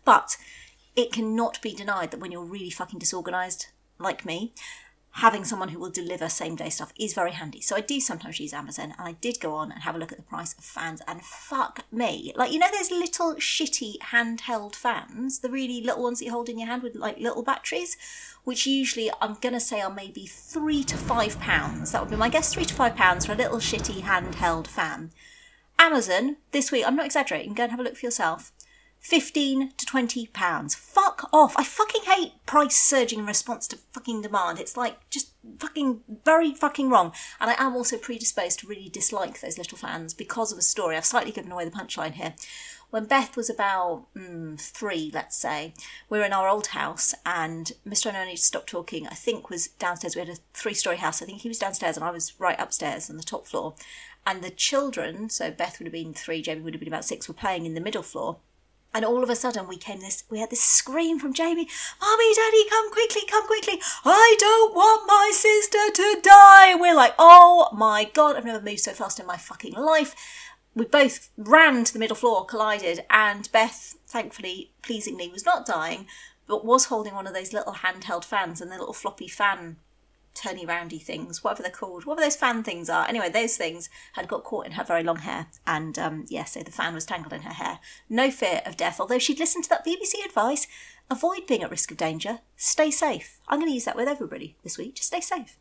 But 0.05 0.37
it 0.97 1.13
cannot 1.13 1.63
be 1.63 1.75
denied 1.75 2.11
that 2.11 2.21
when 2.21 2.33
you're 2.33 2.45
really 2.45 2.71
fucking 2.71 2.99
disorganized, 2.99 3.69
like 3.99 4.25
me, 4.25 4.53
having 5.17 5.45
someone 5.45 5.69
who 5.69 5.79
will 5.79 5.91
deliver 5.91 6.29
same 6.29 6.57
day 6.57 6.71
stuff 6.71 6.93
is 6.99 7.13
very 7.13 7.33
handy. 7.33 7.61
So 7.61 7.77
I 7.77 7.81
do 7.81 8.01
sometimes 8.01 8.41
use 8.41 8.55
Amazon 8.55 8.95
and 8.97 9.07
I 9.07 9.13
did 9.13 9.41
go 9.41 9.55
on 9.55 9.71
and 9.71 9.83
have 9.83 9.95
a 9.95 9.99
look 9.99 10.11
at 10.11 10.19
the 10.19 10.25
price 10.25 10.55
of 10.55 10.65
fans 10.65 11.03
and 11.07 11.23
fuck 11.23 11.85
me. 11.93 12.33
Like, 12.35 12.51
you 12.51 12.59
know, 12.59 12.69
those 12.73 12.91
little 12.91 13.35
shitty 13.35 13.99
handheld 13.99 14.75
fans, 14.75 15.41
the 15.41 15.51
really 15.51 15.83
little 15.83 16.03
ones 16.03 16.19
that 16.19 16.25
you 16.25 16.31
hold 16.31 16.49
in 16.49 16.59
your 16.59 16.69
hand 16.69 16.83
with 16.83 16.95
like 16.95 17.19
little 17.19 17.43
batteries, 17.43 17.99
which 18.45 18.67
usually 18.67 19.11
I'm 19.21 19.35
going 19.35 19.53
to 19.53 19.61
say 19.61 19.83
are 19.83 19.93
maybe 19.93 20.25
three 20.27 20.83
to 20.85 20.97
five 20.97 21.39
pounds. 21.39 21.93
That 21.93 22.01
would 22.01 22.11
be 22.11 22.17
my 22.17 22.31
guess, 22.31 22.55
three 22.55 22.65
to 22.65 22.75
five 22.75 22.97
pounds 22.97 23.27
for 23.27 23.33
a 23.33 23.37
little 23.37 23.59
shitty 23.59 24.03
handheld 24.03 24.67
fan. 24.67 25.11
Amazon 25.79 26.37
this 26.53 26.73
week, 26.73 26.85
I'm 26.87 26.97
not 26.97 27.07
exaggerating, 27.07 27.55
go 27.55 27.65
and 27.65 27.71
have 27.73 27.81
a 27.81 27.83
look 27.83 27.97
for 27.97 28.07
yourself. 28.07 28.53
15 29.03 29.73
to 29.77 29.85
20 29.85 30.29
pounds. 30.29 30.77
Fuck 30.77 31.29
off. 31.33 31.55
I 31.59 31.65
fucking 31.65 32.03
hate 32.03 32.35
price 32.47 32.77
surging 32.77 33.19
in 33.19 33.27
response 33.27 33.67
to 33.69 33.79
fucking 33.91 34.23
demand. 34.23 34.61
It's 34.61 34.77
like 34.77 35.11
just 35.11 35.33
fucking 35.59 36.03
very 36.25 36.55
fucking 36.55 36.89
wrong. 36.89 37.13
And 37.41 37.51
I 37.51 37.57
am 37.59 37.75
also 37.75 37.99
predisposed 37.99 38.61
to 38.61 38.69
really 38.69 38.89
dislike 38.89 39.41
those 39.41 39.59
little 39.59 39.77
fans 39.77 40.15
because 40.15 40.53
of 40.53 40.59
a 40.59 40.63
story. 40.63 40.97
I've 40.97 41.05
slightly 41.05 41.33
given 41.33 41.51
away 41.51 41.65
the 41.65 41.73
punchline 41.73 42.13
here. 42.13 42.35
When 42.91 43.07
Beth 43.07 43.37
was 43.37 43.51
about 43.51 44.07
mm, 44.17 44.61
three, 44.61 45.11
let's 45.13 45.37
say, 45.37 45.75
we 46.09 46.19
were 46.19 46.25
in 46.25 46.33
our 46.33 46.49
old 46.49 46.69
house 46.69 47.13
and 47.27 47.73
Mr. 47.87 48.15
Only 48.15 48.37
stopped 48.37 48.69
talking, 48.69 49.09
I 49.09 49.15
think 49.15 49.51
was 49.51 49.69
downstairs. 49.69 50.15
We 50.15 50.21
had 50.21 50.29
a 50.29 50.37
three 50.55 50.75
story 50.75 50.99
house. 50.99 51.21
I 51.21 51.27
think 51.27 51.41
he 51.41 51.49
was 51.49 51.59
downstairs 51.59 51.97
and 51.97 52.05
I 52.05 52.13
was 52.13 52.39
right 52.39 52.61
upstairs 52.61 53.11
on 53.11 53.17
the 53.17 53.25
top 53.25 53.47
floor. 53.47 53.75
And 54.25 54.45
the 54.45 54.51
children, 54.51 55.29
so 55.29 55.51
Beth 55.51 55.81
would 55.81 55.87
have 55.87 55.93
been 55.93 56.15
three, 56.15 56.41
Jamie 56.41 56.61
would 56.61 56.75
have 56.75 56.81
been 56.81 56.93
about 56.93 57.05
six, 57.05 57.27
were 57.27 57.35
playing 57.35 57.67
in 57.67 57.75
the 57.75 57.81
middle 57.81 58.05
floor 58.05 58.37
and 58.95 59.05
all 59.05 59.23
of 59.23 59.31
a 59.31 59.37
sudden, 59.37 59.67
we 59.67 59.77
came 59.77 60.01
this. 60.01 60.25
We 60.29 60.41
had 60.41 60.51
this 60.51 60.63
scream 60.63 61.19
from 61.19 61.33
Jamie, 61.33 61.69
"Mommy, 62.01 62.35
Daddy, 62.35 62.69
come 62.69 62.91
quickly, 62.91 63.23
come 63.27 63.47
quickly! 63.47 63.81
I 64.05 64.37
don't 64.39 64.75
want 64.75 65.07
my 65.07 65.31
sister 65.33 65.91
to 65.91 66.21
die!" 66.23 66.75
We're 66.75 66.95
like, 66.95 67.15
"Oh 67.19 67.69
my 67.73 68.05
god! 68.05 68.37
I've 68.37 68.45
never 68.45 68.61
moved 68.61 68.81
so 68.81 68.93
fast 68.93 69.19
in 69.19 69.27
my 69.27 69.37
fucking 69.37 69.75
life." 69.75 70.15
We 70.75 70.87
both 70.87 71.31
ran 71.37 71.85
to 71.85 71.93
the 71.93 71.99
middle 71.99 72.17
floor, 72.17 72.47
collided, 72.47 73.05
and 73.11 73.51
Beth, 73.53 73.97
thankfully, 74.07 74.73
pleasingly, 74.83 75.29
was 75.29 75.45
not 75.45 75.67
dying, 75.67 76.07
but 76.47 76.65
was 76.65 76.87
holding 76.87 77.15
one 77.15 77.27
of 77.27 77.35
those 77.35 77.53
little 77.53 77.75
handheld 77.75 78.25
fans 78.25 78.61
and 78.61 78.71
the 78.71 78.79
little 78.79 78.95
floppy 78.95 79.29
fan 79.29 79.77
turny 80.35 80.67
roundy 80.67 80.99
things, 80.99 81.43
whatever 81.43 81.63
they're 81.63 81.71
called, 81.71 82.05
whatever 82.05 82.25
those 82.25 82.37
fan 82.37 82.63
things 82.63 82.89
are. 82.89 83.07
Anyway, 83.09 83.29
those 83.29 83.57
things 83.57 83.89
had 84.15 84.29
got 84.29 84.45
caught 84.45 84.67
in 84.67 84.73
her 84.73 84.85
very 84.85 85.03
long 85.03 85.19
hair, 85.19 85.47
and 85.67 85.99
um, 85.99 86.25
yeah, 86.29 86.45
so 86.45 86.63
the 86.63 86.71
fan 86.71 86.95
was 86.95 87.05
tangled 87.05 87.33
in 87.33 87.43
her 87.43 87.55
hair. 87.55 87.79
No 88.09 88.31
fear 88.31 88.63
of 88.65 88.77
death, 88.77 89.01
although 89.01 89.19
she'd 89.19 89.39
listened 89.39 89.65
to 89.65 89.71
that 89.71 89.87
BBC 89.87 90.25
advice 90.25 90.67
avoid 91.11 91.47
being 91.47 91.63
at 91.63 91.71
risk 91.71 91.91
of 91.91 91.97
danger, 91.97 92.41
stay 92.57 92.91
safe. 92.91 93.41
I'm 93.47 93.59
going 93.59 93.71
to 93.71 93.75
use 93.75 93.85
that 93.85 93.97
with 93.97 94.09
everybody 94.09 94.57
this 94.63 94.79
week, 94.79 94.95
just 94.97 95.09
stay 95.09 95.21
safe. 95.21 95.57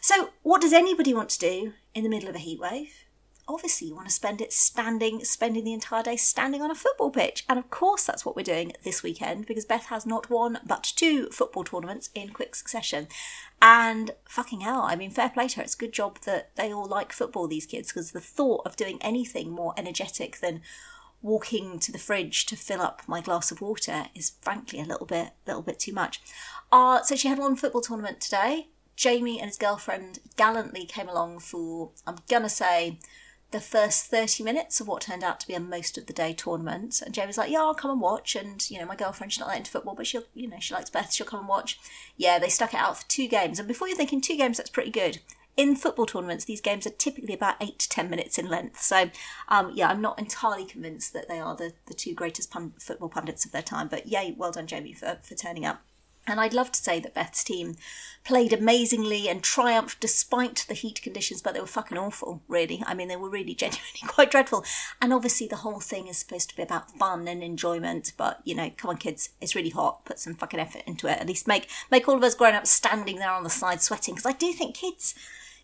So, 0.00 0.30
what 0.42 0.60
does 0.60 0.72
anybody 0.72 1.14
want 1.14 1.30
to 1.30 1.38
do 1.38 1.74
in 1.94 2.02
the 2.02 2.10
middle 2.10 2.28
of 2.28 2.34
a 2.34 2.40
heat 2.40 2.60
wave? 2.60 3.04
Obviously 3.52 3.88
you 3.88 3.94
want 3.94 4.08
to 4.08 4.14
spend 4.14 4.40
it 4.40 4.52
standing, 4.52 5.24
spending 5.24 5.64
the 5.64 5.72
entire 5.72 6.02
day 6.02 6.16
standing 6.16 6.62
on 6.62 6.70
a 6.70 6.74
football 6.74 7.10
pitch. 7.10 7.44
And 7.48 7.58
of 7.58 7.70
course, 7.70 8.04
that's 8.04 8.24
what 8.24 8.34
we're 8.34 8.42
doing 8.42 8.72
this 8.82 9.02
weekend 9.02 9.46
because 9.46 9.64
Beth 9.64 9.86
has 9.86 10.06
not 10.06 10.30
one 10.30 10.58
but 10.66 10.92
two 10.96 11.28
football 11.28 11.64
tournaments 11.64 12.10
in 12.14 12.30
quick 12.30 12.54
succession. 12.54 13.08
And 13.60 14.12
fucking 14.28 14.62
hell, 14.62 14.82
I 14.82 14.96
mean, 14.96 15.10
fair 15.10 15.28
play 15.28 15.48
to 15.48 15.56
her. 15.58 15.62
It's 15.62 15.74
a 15.74 15.78
good 15.78 15.92
job 15.92 16.20
that 16.22 16.54
they 16.56 16.72
all 16.72 16.86
like 16.86 17.12
football, 17.12 17.46
these 17.46 17.66
kids, 17.66 17.88
because 17.88 18.12
the 18.12 18.20
thought 18.20 18.66
of 18.66 18.76
doing 18.76 18.98
anything 19.00 19.50
more 19.50 19.74
energetic 19.76 20.38
than 20.38 20.62
walking 21.22 21.78
to 21.78 21.92
the 21.92 21.98
fridge 21.98 22.46
to 22.46 22.56
fill 22.56 22.82
up 22.82 23.02
my 23.06 23.20
glass 23.20 23.52
of 23.52 23.60
water 23.60 24.06
is 24.14 24.32
frankly 24.40 24.80
a 24.80 24.84
little 24.84 25.06
bit, 25.06 25.30
little 25.46 25.62
bit 25.62 25.78
too 25.78 25.92
much. 25.92 26.20
Uh, 26.72 27.02
so 27.02 27.14
she 27.14 27.28
had 27.28 27.38
one 27.38 27.54
football 27.54 27.80
tournament 27.80 28.20
today. 28.20 28.68
Jamie 28.96 29.38
and 29.38 29.48
his 29.48 29.56
girlfriend 29.56 30.18
gallantly 30.36 30.84
came 30.84 31.08
along 31.08 31.38
for, 31.38 31.90
I'm 32.06 32.16
gonna 32.28 32.48
say, 32.48 32.98
the 33.52 33.60
first 33.60 34.06
30 34.06 34.42
minutes 34.42 34.80
of 34.80 34.88
what 34.88 35.02
turned 35.02 35.22
out 35.22 35.38
to 35.40 35.46
be 35.46 35.54
a 35.54 35.60
most 35.60 35.96
of 35.96 36.06
the 36.06 36.12
day 36.12 36.32
tournament. 36.32 37.00
And 37.04 37.14
Jay 37.14 37.26
was 37.26 37.38
like, 37.38 37.50
Yeah, 37.50 37.60
I'll 37.60 37.74
come 37.74 37.90
and 37.90 38.00
watch. 38.00 38.34
And, 38.34 38.68
you 38.70 38.78
know, 38.78 38.86
my 38.86 38.96
girlfriend, 38.96 39.32
she's 39.32 39.40
not 39.40 39.48
that 39.48 39.58
into 39.58 39.70
football, 39.70 39.94
but 39.94 40.06
she'll, 40.06 40.24
you 40.34 40.48
know, 40.48 40.58
she 40.58 40.74
likes 40.74 40.90
Beth, 40.90 41.12
she'll 41.12 41.26
come 41.26 41.40
and 41.40 41.48
watch. 41.48 41.78
Yeah, 42.16 42.38
they 42.38 42.48
stuck 42.48 42.74
it 42.74 42.80
out 42.80 42.98
for 42.98 43.08
two 43.08 43.28
games. 43.28 43.58
And 43.58 43.68
before 43.68 43.88
you're 43.88 43.96
thinking 43.96 44.20
two 44.20 44.36
games, 44.36 44.56
that's 44.56 44.70
pretty 44.70 44.90
good. 44.90 45.20
In 45.54 45.76
football 45.76 46.06
tournaments, 46.06 46.46
these 46.46 46.62
games 46.62 46.86
are 46.86 46.90
typically 46.90 47.34
about 47.34 47.56
eight 47.60 47.78
to 47.80 47.88
ten 47.88 48.08
minutes 48.08 48.38
in 48.38 48.48
length. 48.48 48.80
So, 48.80 49.10
um, 49.48 49.70
yeah, 49.74 49.88
I'm 49.88 50.00
not 50.00 50.18
entirely 50.18 50.64
convinced 50.64 51.12
that 51.12 51.28
they 51.28 51.38
are 51.38 51.54
the, 51.54 51.74
the 51.86 51.94
two 51.94 52.14
greatest 52.14 52.52
football 52.78 53.10
pundits 53.10 53.44
of 53.44 53.52
their 53.52 53.60
time. 53.60 53.88
But 53.88 54.08
yay, 54.08 54.34
well 54.36 54.50
done, 54.50 54.66
Jamie, 54.66 54.94
for, 54.94 55.18
for 55.22 55.34
turning 55.34 55.66
up. 55.66 55.82
And 56.26 56.40
I'd 56.40 56.54
love 56.54 56.70
to 56.72 56.82
say 56.82 57.00
that 57.00 57.14
Beth's 57.14 57.42
team 57.42 57.76
played 58.24 58.52
amazingly 58.52 59.28
and 59.28 59.42
triumphed 59.42 59.98
despite 59.98 60.64
the 60.68 60.74
heat 60.74 61.02
conditions, 61.02 61.42
but 61.42 61.54
they 61.54 61.60
were 61.60 61.66
fucking 61.66 61.98
awful, 61.98 62.42
really. 62.46 62.82
I 62.86 62.94
mean, 62.94 63.08
they 63.08 63.16
were 63.16 63.28
really 63.28 63.54
genuinely 63.56 64.00
quite 64.06 64.30
dreadful. 64.30 64.64
And 65.00 65.12
obviously, 65.12 65.48
the 65.48 65.56
whole 65.56 65.80
thing 65.80 66.06
is 66.06 66.18
supposed 66.18 66.48
to 66.50 66.56
be 66.56 66.62
about 66.62 66.92
fun 66.92 67.26
and 67.26 67.42
enjoyment, 67.42 68.12
but 68.16 68.40
you 68.44 68.54
know, 68.54 68.70
come 68.76 68.90
on, 68.90 68.98
kids, 68.98 69.30
it's 69.40 69.56
really 69.56 69.70
hot. 69.70 70.04
Put 70.04 70.20
some 70.20 70.34
fucking 70.34 70.60
effort 70.60 70.82
into 70.86 71.08
it. 71.08 71.18
At 71.18 71.26
least 71.26 71.48
make 71.48 71.68
make 71.90 72.08
all 72.08 72.16
of 72.16 72.22
us 72.22 72.34
grown 72.34 72.54
up 72.54 72.66
standing 72.66 73.16
there 73.16 73.30
on 73.30 73.44
the 73.44 73.50
side 73.50 73.82
sweating, 73.82 74.14
because 74.14 74.26
I 74.26 74.36
do 74.36 74.52
think 74.52 74.76
kids 74.76 75.14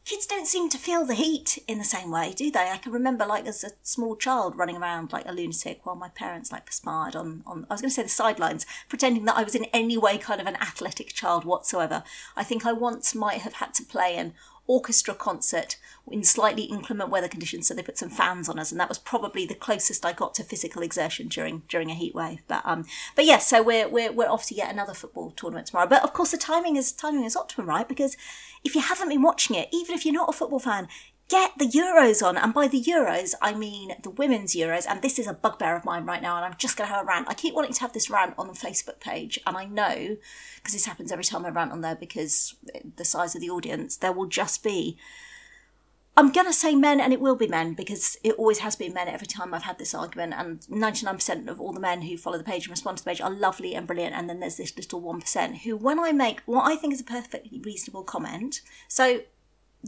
kids 0.09 0.25
don't 0.25 0.47
seem 0.47 0.71
to 0.71 0.79
feel 0.79 1.05
the 1.05 1.15
heat 1.15 1.59
in 1.69 1.77
the 1.77 1.85
same 1.85 2.11
way, 2.11 2.33
do 2.35 2.51
they? 2.51 2.71
I 2.71 2.79
can 2.79 2.93
remember, 2.93 3.27
like, 3.27 3.47
as 3.47 3.63
a 3.63 3.73
small 3.83 4.17
child 4.17 4.57
running 4.57 4.79
around 4.79 5.13
like 5.13 5.29
a 5.29 5.33
lunatic 5.33 5.85
while 5.85 5.97
my 5.97 6.09
parents, 6.09 6.51
like, 6.51 6.65
perspired 6.65 7.15
on, 7.15 7.43
on 7.47 7.67
I 7.69 7.75
was 7.75 7.83
going 7.83 7.91
to 7.91 7.95
say 7.95 8.05
the 8.05 8.09
sidelines, 8.09 8.65
pretending 8.89 9.27
that 9.27 9.37
I 9.37 9.43
was 9.43 9.55
in 9.55 9.67
any 9.67 9.99
way 9.99 10.17
kind 10.17 10.41
of 10.41 10.47
an 10.47 10.57
athletic 10.57 11.13
child 11.13 11.45
whatsoever. 11.45 12.05
I 12.35 12.43
think 12.43 12.65
I 12.65 12.73
once 12.73 13.15
might 13.15 13.43
have 13.43 13.55
had 13.55 13.75
to 13.75 13.85
play 13.85 14.17
an 14.17 14.33
orchestra 14.69 15.15
concert 15.15 15.77
in 16.11 16.23
slightly 16.23 16.63
inclement 16.63 17.11
weather 17.11 17.29
conditions, 17.29 17.67
so 17.67 17.75
they 17.75 17.83
put 17.83 17.99
some 17.99 18.09
fans 18.09 18.49
on 18.49 18.59
us, 18.59 18.71
and 18.71 18.81
that 18.81 18.89
was 18.89 18.99
probably 18.99 19.45
the 19.45 19.55
closest 19.55 20.07
I 20.07 20.13
got 20.13 20.35
to 20.35 20.45
physical 20.45 20.83
exertion 20.83 21.29
during 21.29 21.63
during 21.69 21.91
a 21.91 21.95
heat 21.95 22.15
wave. 22.15 22.41
But 22.47 22.63
um, 22.65 22.85
but 23.17 23.25
yes, 23.25 23.51
yeah, 23.51 23.59
so 23.59 23.63
we're 23.63 23.89
we're 23.89 24.13
we're 24.13 24.29
off 24.29 24.47
to 24.47 24.55
yet 24.55 24.73
another 24.73 24.95
football 24.95 25.33
tournament 25.33 25.67
tomorrow. 25.67 25.89
But 25.89 26.05
of 26.05 26.13
course, 26.13 26.31
the 26.31 26.39
timing 26.39 26.77
is 26.77 26.93
timing 26.93 27.25
is 27.25 27.37
optimum, 27.37 27.69
right? 27.69 27.89
Because 27.89 28.17
if 28.65 28.75
you 28.75 28.81
haven't 28.81 29.09
been 29.09 29.23
watching 29.23 29.57
it, 29.57 29.69
even 29.73 29.95
if 29.95 30.05
you're 30.05 30.15
not 30.15 30.29
a 30.29 30.33
football 30.33 30.59
fan, 30.59 30.89
get 31.29 31.53
the 31.59 31.67
Euros 31.67 32.27
on. 32.27 32.37
And 32.37 32.55
by 32.55 32.69
the 32.69 32.83
Euros, 32.83 33.35
I 33.41 33.55
mean 33.55 33.93
the 34.03 34.11
women's 34.11 34.55
Euros. 34.55 34.87
And 34.89 35.03
this 35.03 35.19
is 35.19 35.27
a 35.27 35.35
bugbear 35.35 35.77
of 35.77 35.85
mine 35.85 36.05
right 36.05 36.23
now. 36.23 36.37
And 36.37 36.45
I'm 36.45 36.57
just 36.59 36.77
going 36.77 36.89
to 36.89 36.95
have 36.95 37.05
a 37.05 37.07
rant. 37.07 37.29
I 37.29 37.35
keep 37.35 37.55
wanting 37.55 37.75
to 37.75 37.81
have 37.81 37.93
this 37.93 38.11
rant 38.11 38.35
on 38.39 38.49
the 38.49 38.55
Facebook 38.55 39.01
page. 39.01 39.39
And 39.47 39.57
I 39.57 39.65
know, 39.65 40.17
because 40.57 40.73
this 40.73 40.87
happens 40.87 41.13
every 41.13 41.25
time 41.25 41.45
I 41.45 41.51
rant 41.51 41.73
on 41.73 41.81
there 41.81 41.97
because 41.97 42.55
the 42.97 43.05
size 43.05 43.35
of 43.35 43.41
the 43.41 43.51
audience, 43.51 43.97
there 43.97 44.13
will 44.13 44.27
just 44.27 44.63
be 44.63 44.99
I'm 46.19 46.33
going 46.33 46.49
to 46.49 46.53
say 46.53 46.75
men, 46.75 47.01
and 47.01 47.13
it 47.13 47.21
will 47.21 47.37
be 47.37 47.47
men 47.47 47.75
because 47.75 48.19
it 48.25 48.35
always 48.35 48.59
has 48.59 48.75
been 48.75 48.93
men 48.93 49.07
every 49.07 49.29
time 49.29 49.55
I've 49.55 49.63
had 49.63 49.79
this 49.79 49.95
argument. 49.95 50.35
And 50.37 50.59
99% 50.63 51.47
of 51.47 51.61
all 51.61 51.73
the 51.73 51.79
men 51.79 52.03
who 52.03 52.17
follow 52.17 52.37
the 52.37 52.43
page 52.43 52.65
and 52.65 52.73
respond 52.73 52.99
to 52.99 53.05
the 53.05 53.11
page 53.11 53.21
are 53.21 53.31
lovely 53.31 53.77
and 53.77 53.87
brilliant. 53.87 54.17
And 54.17 54.29
then 54.29 54.41
there's 54.41 54.57
this 54.57 54.77
little 54.77 55.01
1% 55.01 55.59
who, 55.59 55.77
when 55.77 56.01
I 56.01 56.11
make 56.11 56.41
what 56.41 56.69
I 56.69 56.75
think 56.75 56.93
is 56.93 57.01
a 57.01 57.05
perfectly 57.05 57.61
reasonable 57.65 58.03
comment, 58.03 58.63
so 58.89 59.21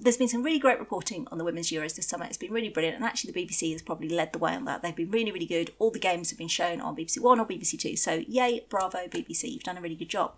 there's 0.00 0.16
been 0.16 0.28
some 0.28 0.42
really 0.42 0.58
great 0.58 0.78
reporting 0.78 1.26
on 1.30 1.38
the 1.38 1.44
women's 1.44 1.70
Euros 1.70 1.94
this 1.94 2.06
summer. 2.06 2.24
It's 2.24 2.36
been 2.36 2.52
really 2.52 2.68
brilliant, 2.68 2.96
and 2.96 3.04
actually 3.04 3.32
the 3.32 3.46
BBC 3.46 3.72
has 3.72 3.82
probably 3.82 4.08
led 4.08 4.32
the 4.32 4.38
way 4.38 4.54
on 4.54 4.64
that. 4.64 4.82
They've 4.82 4.94
been 4.94 5.10
really, 5.10 5.30
really 5.30 5.46
good. 5.46 5.72
All 5.78 5.90
the 5.90 5.98
games 5.98 6.30
have 6.30 6.38
been 6.38 6.48
shown 6.48 6.80
on 6.80 6.96
BBC 6.96 7.20
One 7.20 7.40
or 7.40 7.46
BBC 7.46 7.78
Two. 7.78 7.96
So 7.96 8.22
yay, 8.26 8.66
bravo 8.68 9.06
BBC, 9.08 9.52
you've 9.52 9.62
done 9.62 9.78
a 9.78 9.80
really 9.80 9.96
good 9.96 10.08
job 10.08 10.34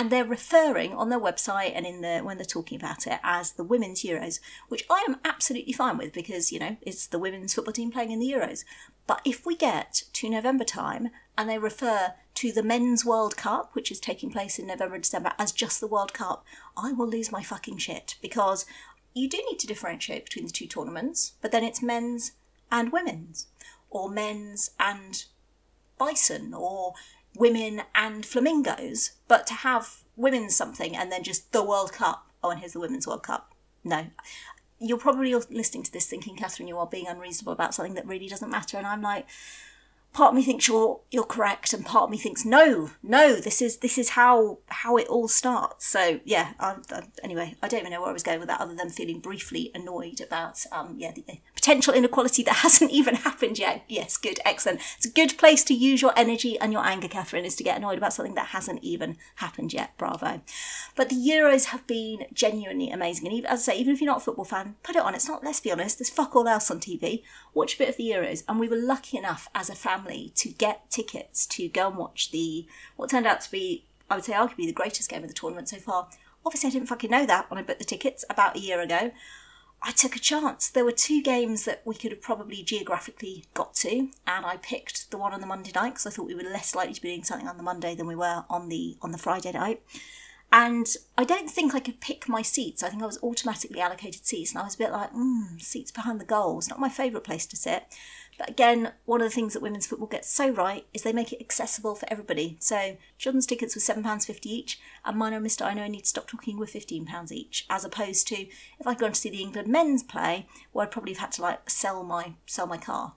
and 0.00 0.10
they're 0.10 0.24
referring 0.24 0.94
on 0.94 1.10
their 1.10 1.20
website 1.20 1.72
and 1.74 1.84
in 1.84 2.00
the 2.00 2.20
when 2.20 2.38
they're 2.38 2.44
talking 2.46 2.78
about 2.80 3.06
it 3.06 3.20
as 3.22 3.52
the 3.52 3.64
women's 3.64 4.02
Euros, 4.02 4.40
which 4.68 4.84
I 4.88 5.04
am 5.06 5.16
absolutely 5.26 5.74
fine 5.74 5.98
with 5.98 6.14
because 6.14 6.50
you 6.50 6.58
know 6.58 6.78
it's 6.80 7.06
the 7.06 7.18
women's 7.18 7.54
football 7.54 7.74
team 7.74 7.90
playing 7.90 8.10
in 8.10 8.18
the 8.18 8.30
Euros. 8.32 8.64
But 9.06 9.20
if 9.24 9.44
we 9.44 9.56
get 9.56 10.04
to 10.14 10.30
November 10.30 10.64
time 10.64 11.10
and 11.36 11.50
they 11.50 11.58
refer 11.58 12.14
to 12.34 12.52
the 12.52 12.62
men's 12.62 13.04
World 13.04 13.36
Cup, 13.36 13.70
which 13.74 13.90
is 13.90 14.00
taking 14.00 14.30
place 14.30 14.58
in 14.58 14.68
November 14.68 14.98
December, 14.98 15.32
as 15.38 15.52
just 15.52 15.80
the 15.80 15.86
World 15.86 16.14
Cup, 16.14 16.44
I 16.76 16.92
will 16.92 17.08
lose 17.08 17.32
my 17.32 17.42
fucking 17.42 17.78
shit 17.78 18.14
because 18.22 18.64
you 19.14 19.28
do 19.28 19.38
need 19.48 19.58
to 19.58 19.66
differentiate 19.66 20.24
between 20.24 20.46
the 20.46 20.52
two 20.52 20.66
tournaments, 20.66 21.32
but 21.40 21.52
then 21.52 21.64
it's 21.64 21.82
men's 21.82 22.32
and 22.70 22.92
women's, 22.92 23.48
or 23.90 24.08
men's 24.08 24.70
and 24.78 25.24
bison, 25.98 26.54
or 26.54 26.94
women 27.36 27.82
and 27.94 28.24
flamingos, 28.24 29.12
but 29.28 29.46
to 29.46 29.54
have 29.54 30.02
women's 30.16 30.56
something 30.56 30.96
and 30.96 31.10
then 31.10 31.22
just 31.22 31.52
the 31.52 31.64
World 31.64 31.92
Cup. 31.92 32.26
Oh, 32.42 32.50
and 32.50 32.60
here's 32.60 32.72
the 32.72 32.80
Women's 32.80 33.06
World 33.06 33.22
Cup. 33.22 33.54
No. 33.84 34.06
You're 34.78 34.98
probably 34.98 35.34
listening 35.34 35.82
to 35.84 35.92
this 35.92 36.06
thinking, 36.06 36.36
Catherine, 36.36 36.68
you 36.68 36.78
are 36.78 36.86
being 36.86 37.06
unreasonable 37.06 37.52
about 37.52 37.74
something 37.74 37.94
that 37.94 38.06
really 38.06 38.28
doesn't 38.28 38.50
matter. 38.50 38.78
And 38.78 38.86
I'm 38.86 39.02
like, 39.02 39.26
part 40.12 40.30
of 40.30 40.34
me 40.34 40.42
thinks 40.42 40.66
you're 40.66 41.00
you're 41.10 41.24
correct 41.24 41.72
and 41.72 41.86
part 41.86 42.04
of 42.04 42.10
me 42.10 42.18
thinks 42.18 42.44
no 42.44 42.90
no 43.02 43.36
this 43.36 43.62
is 43.62 43.78
this 43.78 43.96
is 43.96 44.10
how 44.10 44.58
how 44.66 44.96
it 44.96 45.06
all 45.06 45.28
starts. 45.28 45.86
So 45.86 46.20
yeah 46.24 46.52
I, 46.58 46.76
I, 46.90 47.02
anyway 47.22 47.54
i 47.62 47.68
don't 47.68 47.80
even 47.80 47.92
know 47.92 48.00
where 48.00 48.10
i 48.10 48.12
was 48.12 48.22
going 48.22 48.40
with 48.40 48.48
that 48.48 48.60
other 48.60 48.74
than 48.74 48.90
feeling 48.90 49.20
briefly 49.20 49.70
annoyed 49.74 50.20
about 50.20 50.64
um 50.72 50.96
yeah 50.98 51.12
the, 51.12 51.22
the 51.26 51.38
potential 51.54 51.94
inequality 51.94 52.42
that 52.42 52.56
hasn't 52.66 52.90
even 52.90 53.14
happened 53.16 53.58
yet. 53.58 53.84
Yes 53.88 54.16
good 54.16 54.40
excellent. 54.44 54.80
It's 54.96 55.06
a 55.06 55.10
good 55.10 55.38
place 55.38 55.62
to 55.64 55.74
use 55.74 56.02
your 56.02 56.12
energy 56.16 56.58
and 56.58 56.72
your 56.72 56.84
anger 56.84 57.08
catherine 57.08 57.44
is 57.44 57.56
to 57.56 57.64
get 57.64 57.76
annoyed 57.76 57.98
about 57.98 58.12
something 58.12 58.34
that 58.34 58.48
hasn't 58.48 58.82
even 58.82 59.16
happened 59.36 59.72
yet. 59.72 59.96
Bravo. 59.96 60.40
But 60.96 61.08
the 61.08 61.16
euros 61.16 61.66
have 61.66 61.86
been 61.86 62.26
genuinely 62.32 62.90
amazing. 62.90 63.26
And 63.26 63.34
even, 63.34 63.50
as 63.50 63.60
i 63.60 63.72
say 63.72 63.78
even 63.78 63.92
if 63.94 64.00
you're 64.00 64.10
not 64.10 64.18
a 64.18 64.24
football 64.24 64.44
fan 64.44 64.74
put 64.82 64.96
it 64.96 65.02
on. 65.02 65.14
It's 65.14 65.28
not 65.28 65.44
let's 65.44 65.60
be 65.60 65.70
honest 65.70 65.98
there's 65.98 66.10
fuck 66.10 66.34
all 66.34 66.48
else 66.48 66.70
on 66.70 66.80
tv 66.80 67.22
watch 67.54 67.74
a 67.74 67.78
bit 67.78 67.88
of 67.88 67.96
the 67.96 68.10
euros. 68.10 68.42
And 68.48 68.58
we 68.58 68.68
were 68.68 68.76
lucky 68.76 69.16
enough 69.16 69.48
as 69.54 69.70
a 69.70 69.74
family 69.74 69.99
family 70.00 70.32
to 70.36 70.48
get 70.48 70.90
tickets 70.90 71.46
to 71.46 71.68
go 71.68 71.88
and 71.88 71.96
watch 71.96 72.30
the 72.30 72.66
what 72.96 73.10
turned 73.10 73.26
out 73.26 73.40
to 73.42 73.50
be, 73.50 73.84
I 74.08 74.16
would 74.16 74.24
say, 74.24 74.32
arguably 74.32 74.66
the 74.66 74.72
greatest 74.72 75.10
game 75.10 75.22
of 75.22 75.28
the 75.28 75.34
tournament 75.34 75.68
so 75.68 75.78
far. 75.78 76.08
Obviously, 76.44 76.68
I 76.68 76.72
didn't 76.72 76.88
fucking 76.88 77.10
know 77.10 77.26
that 77.26 77.50
when 77.50 77.58
I 77.58 77.62
booked 77.62 77.80
the 77.80 77.84
tickets 77.84 78.24
about 78.30 78.56
a 78.56 78.60
year 78.60 78.80
ago. 78.80 79.12
I 79.82 79.92
took 79.92 80.14
a 80.14 80.18
chance. 80.18 80.68
There 80.68 80.84
were 80.84 80.92
two 80.92 81.22
games 81.22 81.64
that 81.64 81.80
we 81.86 81.94
could 81.94 82.10
have 82.10 82.20
probably 82.20 82.62
geographically 82.62 83.46
got 83.54 83.74
to, 83.76 84.10
and 84.26 84.44
I 84.44 84.58
picked 84.58 85.10
the 85.10 85.16
one 85.16 85.32
on 85.32 85.40
the 85.40 85.46
Monday 85.46 85.72
night 85.74 85.90
because 85.90 86.06
I 86.06 86.10
thought 86.10 86.26
we 86.26 86.34
were 86.34 86.42
less 86.42 86.74
likely 86.74 86.92
to 86.92 87.00
be 87.00 87.08
doing 87.08 87.24
something 87.24 87.48
on 87.48 87.56
the 87.56 87.62
Monday 87.62 87.94
than 87.94 88.06
we 88.06 88.14
were 88.14 88.44
on 88.50 88.68
the 88.68 88.98
on 89.00 89.12
the 89.12 89.18
Friday 89.18 89.52
night. 89.52 89.82
And 90.52 90.86
I 91.16 91.24
don't 91.24 91.48
think 91.48 91.74
I 91.74 91.80
could 91.80 92.00
pick 92.00 92.28
my 92.28 92.42
seats. 92.42 92.82
I 92.82 92.88
think 92.88 93.02
I 93.02 93.06
was 93.06 93.22
automatically 93.22 93.80
allocated 93.80 94.26
seats, 94.26 94.50
and 94.50 94.58
I 94.58 94.64
was 94.64 94.74
a 94.74 94.78
bit 94.78 94.90
like, 94.90 95.12
mm, 95.14 95.60
seats 95.60 95.92
behind 95.92 96.20
the 96.20 96.24
goal. 96.24 96.58
It's 96.58 96.68
not 96.68 96.80
my 96.80 96.88
favourite 96.88 97.24
place 97.24 97.46
to 97.46 97.56
sit. 97.56 97.84
But 98.40 98.48
again, 98.48 98.92
one 99.04 99.20
of 99.20 99.26
the 99.26 99.34
things 99.34 99.52
that 99.52 99.60
women's 99.60 99.86
football 99.86 100.08
gets 100.08 100.30
so 100.30 100.48
right 100.48 100.86
is 100.94 101.02
they 101.02 101.12
make 101.12 101.30
it 101.30 101.42
accessible 101.42 101.94
for 101.94 102.10
everybody. 102.10 102.56
So 102.58 102.96
children's 103.18 103.44
tickets 103.44 103.74
were 103.74 103.82
£7.50 103.82 104.46
each, 104.46 104.80
and 105.04 105.18
mine 105.18 105.34
and 105.34 105.44
Mr. 105.44 105.66
I 105.66 105.74
Know 105.74 105.82
I 105.82 105.88
Need 105.88 106.04
to 106.04 106.06
Stop 106.06 106.26
Talking 106.26 106.58
were 106.58 106.64
£15 106.64 107.32
each, 107.32 107.66
as 107.68 107.84
opposed 107.84 108.26
to 108.28 108.36
if 108.36 108.86
I'd 108.86 108.98
gone 108.98 109.12
to 109.12 109.20
see 109.20 109.28
the 109.28 109.42
England 109.42 109.68
men's 109.68 110.02
play, 110.02 110.46
where 110.72 110.86
I'd 110.86 110.90
probably 110.90 111.12
have 111.12 111.20
had 111.20 111.32
to 111.32 111.42
like 111.42 111.68
sell 111.68 112.02
my 112.02 112.32
sell 112.46 112.66
my 112.66 112.78
car. 112.78 113.12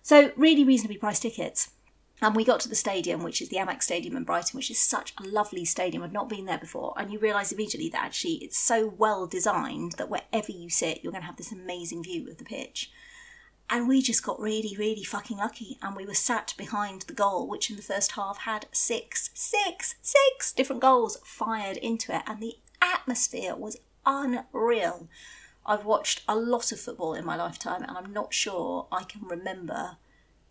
So 0.00 0.32
really 0.36 0.64
reasonably 0.64 0.96
priced 0.96 1.20
tickets. 1.20 1.72
And 2.22 2.34
we 2.34 2.42
got 2.42 2.60
to 2.60 2.68
the 2.70 2.74
stadium, 2.74 3.22
which 3.22 3.42
is 3.42 3.50
the 3.50 3.58
Amex 3.58 3.82
Stadium 3.82 4.16
in 4.16 4.24
Brighton, 4.24 4.56
which 4.56 4.70
is 4.70 4.78
such 4.78 5.12
a 5.20 5.28
lovely 5.28 5.66
stadium. 5.66 6.02
I've 6.02 6.12
not 6.12 6.30
been 6.30 6.46
there 6.46 6.56
before. 6.56 6.94
And 6.96 7.12
you 7.12 7.18
realise 7.18 7.52
immediately 7.52 7.90
that 7.90 8.02
actually 8.02 8.36
it's 8.36 8.56
so 8.56 8.94
well 8.96 9.26
designed 9.26 9.92
that 9.98 10.08
wherever 10.08 10.50
you 10.50 10.70
sit, 10.70 11.00
you're 11.02 11.12
going 11.12 11.20
to 11.20 11.26
have 11.26 11.36
this 11.36 11.52
amazing 11.52 12.04
view 12.04 12.26
of 12.30 12.38
the 12.38 12.44
pitch. 12.44 12.90
And 13.68 13.88
we 13.88 14.00
just 14.00 14.22
got 14.22 14.40
really, 14.40 14.76
really 14.78 15.02
fucking 15.02 15.38
lucky. 15.38 15.78
And 15.82 15.96
we 15.96 16.06
were 16.06 16.14
sat 16.14 16.54
behind 16.56 17.02
the 17.02 17.12
goal, 17.12 17.48
which 17.48 17.68
in 17.68 17.76
the 17.76 17.82
first 17.82 18.12
half 18.12 18.38
had 18.38 18.66
six, 18.70 19.30
six, 19.34 19.96
six 20.02 20.52
different 20.52 20.82
goals 20.82 21.18
fired 21.24 21.76
into 21.78 22.14
it. 22.14 22.22
And 22.26 22.40
the 22.40 22.58
atmosphere 22.80 23.56
was 23.56 23.78
unreal. 24.04 25.08
I've 25.64 25.84
watched 25.84 26.22
a 26.28 26.36
lot 26.36 26.70
of 26.70 26.78
football 26.78 27.14
in 27.14 27.24
my 27.24 27.34
lifetime, 27.34 27.82
and 27.82 27.96
I'm 27.96 28.12
not 28.12 28.32
sure 28.32 28.86
I 28.92 29.02
can 29.02 29.22
remember 29.26 29.96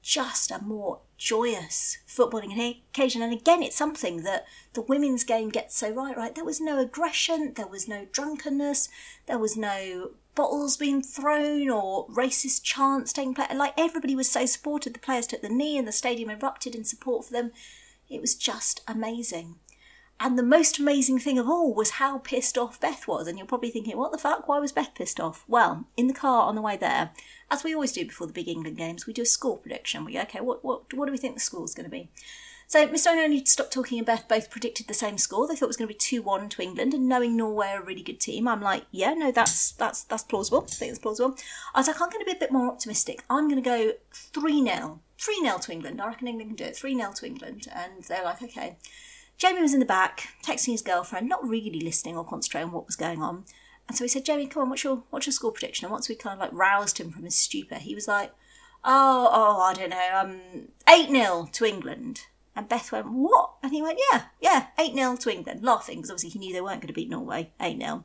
just 0.05 0.51
a 0.51 0.61
more 0.61 0.99
joyous 1.17 1.97
footballing 2.07 2.75
occasion. 2.91 3.23
And 3.23 3.33
again, 3.33 3.63
it's 3.63 3.75
something 3.75 4.21
that 4.21 4.45
the 4.73 4.83
women's 4.83 5.23
game 5.23 5.49
gets 5.49 5.75
so 5.75 5.89
right, 5.89 6.15
right? 6.15 6.35
There 6.35 6.45
was 6.45 6.61
no 6.61 6.79
aggression, 6.79 7.53
there 7.55 7.65
was 7.65 7.87
no 7.87 8.05
drunkenness, 8.11 8.87
there 9.25 9.39
was 9.39 9.57
no 9.57 10.11
bottles 10.35 10.77
being 10.77 11.01
thrown 11.01 11.71
or 11.71 12.07
racist 12.09 12.61
chants 12.61 13.13
taking 13.13 13.33
place. 13.33 13.51
Like 13.55 13.73
everybody 13.77 14.15
was 14.15 14.29
so 14.29 14.45
supported. 14.45 14.93
The 14.93 14.99
players 14.99 15.25
took 15.25 15.41
the 15.41 15.49
knee 15.49 15.75
and 15.75 15.87
the 15.87 15.91
stadium 15.91 16.29
erupted 16.29 16.75
in 16.75 16.83
support 16.83 17.25
for 17.25 17.33
them. 17.33 17.51
It 18.07 18.21
was 18.21 18.35
just 18.35 18.81
amazing. 18.87 19.55
And 20.19 20.39
the 20.39 20.43
most 20.43 20.79
amazing 20.79 21.19
thing 21.19 21.37
of 21.37 21.49
all 21.49 21.73
was 21.73 21.91
how 21.91 22.19
pissed 22.19 22.57
off 22.57 22.79
Beth 22.79 23.07
was. 23.07 23.27
And 23.27 23.37
you're 23.37 23.47
probably 23.47 23.69
thinking, 23.69 23.97
what 23.97 24.11
the 24.11 24.17
fuck? 24.17 24.47
Why 24.47 24.59
was 24.59 24.71
Beth 24.71 24.95
pissed 24.95 25.19
off? 25.19 25.43
Well, 25.47 25.87
in 25.97 26.07
the 26.07 26.13
car 26.13 26.43
on 26.43 26.55
the 26.55 26.61
way 26.61 26.77
there, 26.77 27.11
as 27.51 27.63
we 27.63 27.73
always 27.73 27.91
do 27.91 28.05
before 28.05 28.27
the 28.27 28.33
big 28.33 28.47
England 28.47 28.77
games, 28.77 29.05
we 29.05 29.13
do 29.13 29.23
a 29.23 29.25
score 29.25 29.57
prediction. 29.57 30.05
We 30.05 30.13
go, 30.13 30.21
okay, 30.21 30.39
what, 30.39 30.63
what, 30.63 30.93
what 30.93 31.05
do 31.05 31.11
we 31.11 31.17
think 31.17 31.35
the 31.35 31.41
score 31.41 31.65
is 31.65 31.75
going 31.75 31.83
to 31.83 31.89
be? 31.89 32.09
So 32.67 32.87
Mr. 32.87 33.43
To 33.43 33.45
Stop 33.45 33.69
Talking 33.69 33.99
and 33.99 34.07
Beth 34.07 34.27
both 34.27 34.49
predicted 34.49 34.87
the 34.87 34.93
same 34.93 35.17
score. 35.17 35.47
They 35.47 35.55
thought 35.55 35.65
it 35.65 35.67
was 35.67 35.77
going 35.77 35.87
to 35.87 35.93
be 35.93 35.99
2 35.99 36.23
1 36.23 36.49
to 36.49 36.61
England, 36.63 36.93
and 36.93 37.07
knowing 37.07 37.37
Norway 37.37 37.67
are 37.67 37.81
a 37.81 37.85
really 37.85 38.01
good 38.01 38.19
team, 38.19 38.47
I'm 38.47 38.61
like, 38.61 38.85
yeah, 38.91 39.13
no, 39.13 39.31
that's 39.31 39.73
that's 39.73 40.03
that's 40.03 40.23
plausible. 40.23 40.63
I 40.63 40.71
think 40.71 40.89
it's 40.89 40.99
plausible. 40.99 41.35
I 41.75 41.79
was 41.79 41.87
like, 41.87 42.01
I'm 42.01 42.09
going 42.09 42.25
to 42.25 42.31
be 42.31 42.35
a 42.35 42.39
bit 42.39 42.51
more 42.51 42.67
optimistic. 42.67 43.23
I'm 43.29 43.47
going 43.47 43.61
to 43.61 43.69
go 43.69 43.91
3 44.11 44.63
0. 44.63 44.99
3 45.17 45.35
0 45.41 45.57
to 45.59 45.71
England. 45.71 46.01
I 46.01 46.07
reckon 46.07 46.27
England 46.27 46.49
can 46.49 46.65
do 46.65 46.69
it. 46.71 46.75
3 46.75 46.95
0 46.95 47.11
to 47.13 47.25
England. 47.27 47.67
And 47.71 48.03
they're 48.05 48.23
like, 48.23 48.41
okay. 48.41 48.77
Jamie 49.37 49.61
was 49.61 49.73
in 49.73 49.79
the 49.79 49.85
back, 49.85 50.29
texting 50.43 50.71
his 50.71 50.81
girlfriend, 50.81 51.27
not 51.27 51.47
really 51.47 51.81
listening 51.81 52.17
or 52.17 52.25
concentrating 52.25 52.69
on 52.69 52.73
what 52.73 52.85
was 52.85 52.95
going 52.95 53.21
on. 53.21 53.43
And 53.87 53.97
so 53.97 54.03
he 54.03 54.07
said, 54.07 54.25
Jamie, 54.25 54.47
come 54.47 54.63
on, 54.63 54.69
what's 54.69 54.83
your 54.83 55.03
what's 55.09 55.27
your 55.27 55.33
score 55.33 55.51
prediction? 55.51 55.85
And 55.85 55.91
once 55.91 56.09
we 56.09 56.15
kind 56.15 56.33
of 56.33 56.39
like 56.39 56.57
roused 56.57 56.99
him 56.99 57.11
from 57.11 57.23
his 57.23 57.35
stupor, 57.35 57.75
he 57.75 57.93
was 57.93 58.07
like, 58.07 58.31
Oh, 58.83 59.29
oh, 59.31 59.61
I 59.61 59.73
don't 59.73 59.89
know, 59.89 60.09
um, 60.13 60.69
8 60.87 61.09
0 61.09 61.49
to 61.51 61.65
England. 61.65 62.21
And 62.55 62.69
Beth 62.69 62.91
went, 62.91 63.11
What? 63.11 63.55
And 63.61 63.71
he 63.73 63.81
went, 63.81 63.99
Yeah, 64.11 64.23
yeah, 64.39 64.67
8 64.79 64.95
0 64.95 65.17
to 65.17 65.31
England, 65.31 65.63
laughing 65.63 65.97
because 65.97 66.11
obviously 66.11 66.31
he 66.31 66.39
knew 66.39 66.53
they 66.53 66.61
weren't 66.61 66.81
going 66.81 66.87
to 66.87 66.93
beat 66.93 67.09
Norway, 67.09 67.51
8 67.59 67.79
0. 67.79 68.03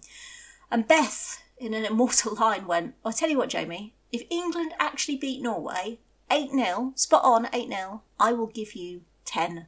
And 0.71 0.89
Beth, 0.89 1.43
in 1.59 1.75
an 1.75 1.85
immortal 1.85 2.35
line, 2.41 2.67
went, 2.67 2.95
I'll 3.05 3.13
tell 3.13 3.31
you 3.31 3.39
what, 3.39 3.49
Jamie, 3.49 3.95
if 4.13 4.23
England 4.31 4.73
actually 4.79 5.17
beat 5.17 5.43
Norway 5.43 5.99
8 6.31 6.51
0, 6.51 6.93
spot 6.97 7.25
on 7.25 7.49
8 7.53 7.69
0, 7.69 8.03
I 8.19 8.33
will 8.33 8.49
give 8.49 8.75
you 8.75 9.03
£10. 9.27 9.67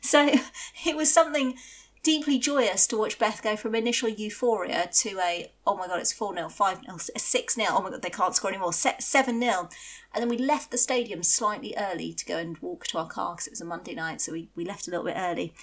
So 0.00 0.30
it 0.86 0.96
was 0.96 1.12
something 1.12 1.56
deeply 2.02 2.38
joyous 2.38 2.86
to 2.88 2.96
watch 2.96 3.18
Beth 3.18 3.42
go 3.42 3.56
from 3.56 3.74
initial 3.74 4.08
euphoria 4.08 4.88
to 4.92 5.18
a, 5.20 5.52
oh 5.66 5.76
my 5.76 5.86
god, 5.86 6.00
it's 6.00 6.12
4 6.12 6.34
0, 6.34 6.48
5 6.48 6.80
0, 6.84 6.96
6 7.16 7.54
0, 7.54 7.68
oh 7.70 7.82
my 7.82 7.90
god, 7.90 8.02
they 8.02 8.10
can't 8.10 8.34
score 8.34 8.50
anymore, 8.50 8.72
7 8.72 9.40
0. 9.40 9.68
And 10.14 10.22
then 10.22 10.28
we 10.28 10.38
left 10.38 10.70
the 10.70 10.78
stadium 10.78 11.22
slightly 11.22 11.74
early 11.78 12.12
to 12.12 12.24
go 12.24 12.36
and 12.36 12.58
walk 12.58 12.86
to 12.88 12.98
our 12.98 13.06
car 13.06 13.34
because 13.34 13.46
it 13.46 13.52
was 13.52 13.60
a 13.60 13.64
Monday 13.64 13.94
night, 13.94 14.20
so 14.20 14.32
we, 14.32 14.50
we 14.56 14.64
left 14.64 14.88
a 14.88 14.90
little 14.90 15.06
bit 15.06 15.16
early. 15.16 15.54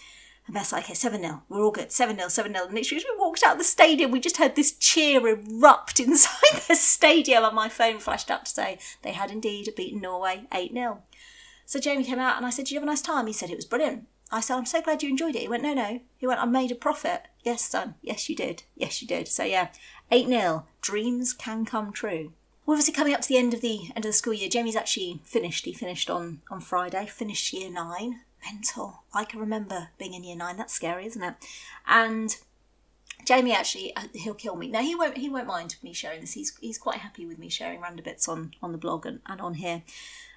And 0.47 0.55
Beth's 0.55 0.71
like, 0.71 0.85
okay, 0.85 0.93
7 0.93 1.21
0, 1.21 1.43
we're 1.49 1.61
all 1.61 1.71
good, 1.71 1.91
7 1.91 2.15
0, 2.15 2.29
7 2.29 2.53
0. 2.53 2.65
And 2.65 2.73
literally, 2.73 3.01
as 3.01 3.05
we 3.05 3.19
walked 3.19 3.43
out 3.43 3.53
of 3.53 3.57
the 3.59 3.63
stadium, 3.63 4.09
we 4.09 4.19
just 4.19 4.37
heard 4.37 4.55
this 4.55 4.71
cheer 4.71 5.27
erupt 5.27 5.99
inside 5.99 6.61
the 6.67 6.75
stadium, 6.75 7.43
and 7.43 7.55
my 7.55 7.69
phone 7.69 7.99
flashed 7.99 8.31
up 8.31 8.45
to 8.45 8.51
say 8.51 8.79
they 9.01 9.11
had 9.11 9.29
indeed 9.29 9.69
beaten 9.75 10.01
Norway 10.01 10.47
8 10.53 10.71
0. 10.73 11.03
So 11.69 11.79
Jamie 11.79 12.03
came 12.03 12.17
out 12.17 12.35
and 12.35 12.47
I 12.47 12.49
said, 12.49 12.65
Did 12.65 12.71
you 12.71 12.79
have 12.79 12.87
a 12.87 12.91
nice 12.91 12.99
time? 12.99 13.27
He 13.27 13.33
said, 13.33 13.51
It 13.51 13.55
was 13.55 13.65
brilliant. 13.65 14.07
I 14.31 14.41
said, 14.41 14.55
I'm 14.55 14.65
so 14.65 14.81
glad 14.81 15.03
you 15.03 15.09
enjoyed 15.09 15.35
it. 15.35 15.43
He 15.43 15.47
went, 15.47 15.61
No, 15.61 15.75
no. 15.75 15.99
He 16.17 16.25
went, 16.25 16.41
I 16.41 16.45
made 16.45 16.71
a 16.71 16.75
profit. 16.75 17.27
Yes, 17.43 17.63
son. 17.63 17.93
Yes, 18.01 18.27
you 18.27 18.35
did. 18.35 18.63
Yes, 18.75 19.03
you 19.03 19.07
did. 19.07 19.27
So, 19.27 19.43
yeah, 19.43 19.67
8 20.09 20.25
0. 20.25 20.65
Dreams 20.81 21.31
can 21.31 21.65
come 21.65 21.93
true. 21.93 22.33
We're 22.65 22.73
obviously 22.73 22.95
coming 22.95 23.13
up 23.13 23.21
to 23.21 23.27
the 23.27 23.37
end 23.37 23.53
of 23.53 23.61
the 23.61 23.81
end 23.95 24.03
of 24.03 24.09
the 24.09 24.13
school 24.13 24.33
year. 24.33 24.49
Jamie's 24.49 24.75
actually 24.75 25.21
finished. 25.23 25.65
He 25.65 25.73
finished 25.73 26.09
on, 26.09 26.41
on 26.49 26.59
Friday, 26.59 27.05
finished 27.05 27.53
year 27.53 27.69
nine. 27.69 28.21
Mental. 28.43 29.03
I 29.13 29.23
can 29.23 29.39
remember 29.39 29.89
being 29.99 30.15
in 30.15 30.23
year 30.23 30.35
nine. 30.35 30.57
That's 30.57 30.73
scary, 30.73 31.05
isn't 31.05 31.21
it? 31.21 31.35
And 31.85 32.35
Jamie 33.25 33.53
actually 33.53 33.95
uh, 33.95 34.07
he'll 34.15 34.33
kill 34.33 34.55
me. 34.55 34.69
No, 34.69 34.81
he 34.81 34.95
won't. 34.95 35.17
He 35.17 35.29
won't 35.29 35.45
mind 35.45 35.75
me 35.83 35.93
sharing 35.93 36.21
this. 36.21 36.33
He's 36.33 36.57
he's 36.59 36.79
quite 36.79 36.97
happy 36.97 37.27
with 37.27 37.37
me 37.37 37.47
sharing 37.47 37.79
random 37.79 38.05
bits 38.05 38.27
on 38.27 38.55
on 38.63 38.71
the 38.71 38.79
blog 38.79 39.05
and, 39.05 39.19
and 39.27 39.39
on 39.39 39.53
here. 39.53 39.83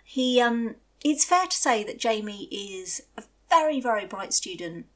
He 0.04 0.42
um, 0.42 0.74
it's 1.04 1.24
fair 1.24 1.46
to 1.46 1.56
say 1.56 1.84
that 1.84 1.98
Jamie 1.98 2.44
is 2.44 3.02
a 3.16 3.22
very 3.48 3.80
very 3.80 4.06
bright 4.06 4.32
student 4.32 4.86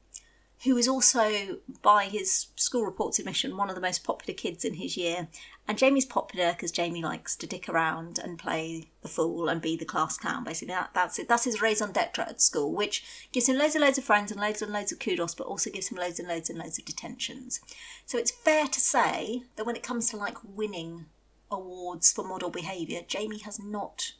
who 0.63 0.75
is 0.75 0.87
also, 0.87 1.59
by 1.83 2.05
his 2.05 2.47
school 2.55 2.83
reports 2.83 3.19
admission, 3.19 3.57
one 3.57 3.69
of 3.69 3.75
the 3.75 3.81
most 3.81 4.03
popular 4.03 4.35
kids 4.35 4.65
in 4.65 4.75
his 4.75 4.97
year. 4.97 5.27
And 5.67 5.77
Jamie's 5.77 6.05
popular 6.05 6.53
because 6.53 6.71
Jamie 6.71 7.03
likes 7.03 7.35
to 7.35 7.47
dick 7.47 7.69
around 7.69 8.19
and 8.23 8.39
play 8.39 8.85
the 9.01 9.07
fool 9.07 9.49
and 9.49 9.61
be 9.61 9.75
the 9.75 9.85
class 9.85 10.17
clown. 10.17 10.43
Basically, 10.43 10.73
that, 10.73 10.91
that's 10.93 11.19
it. 11.19 11.27
That's 11.27 11.43
his 11.43 11.61
raison 11.61 11.91
d'etre 11.91 12.23
at 12.23 12.41
school, 12.41 12.73
which 12.73 13.03
gives 13.31 13.47
him 13.47 13.57
loads 13.57 13.75
and 13.75 13.83
loads 13.83 13.99
of 13.99 14.03
friends 14.03 14.31
and 14.31 14.41
loads 14.41 14.61
and 14.61 14.73
loads 14.73 14.91
of 14.91 14.99
kudos, 14.99 15.35
but 15.35 15.45
also 15.45 15.69
gives 15.69 15.89
him 15.89 15.97
loads 15.97 16.19
and 16.19 16.27
loads 16.27 16.49
and 16.49 16.57
loads 16.57 16.79
of 16.79 16.85
detentions. 16.85 17.59
So 18.05 18.17
it's 18.17 18.31
fair 18.31 18.65
to 18.65 18.79
say 18.79 19.43
that 19.57 19.65
when 19.65 19.75
it 19.75 19.83
comes 19.83 20.09
to 20.09 20.17
like 20.17 20.37
winning 20.43 21.05
awards 21.51 22.11
for 22.11 22.23
model 22.23 22.49
behaviour, 22.49 23.01
Jamie 23.07 23.39
has 23.39 23.59
not 23.59 24.13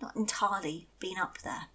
not 0.00 0.16
entirely 0.16 0.88
been 0.98 1.18
up 1.18 1.38
there 1.42 1.68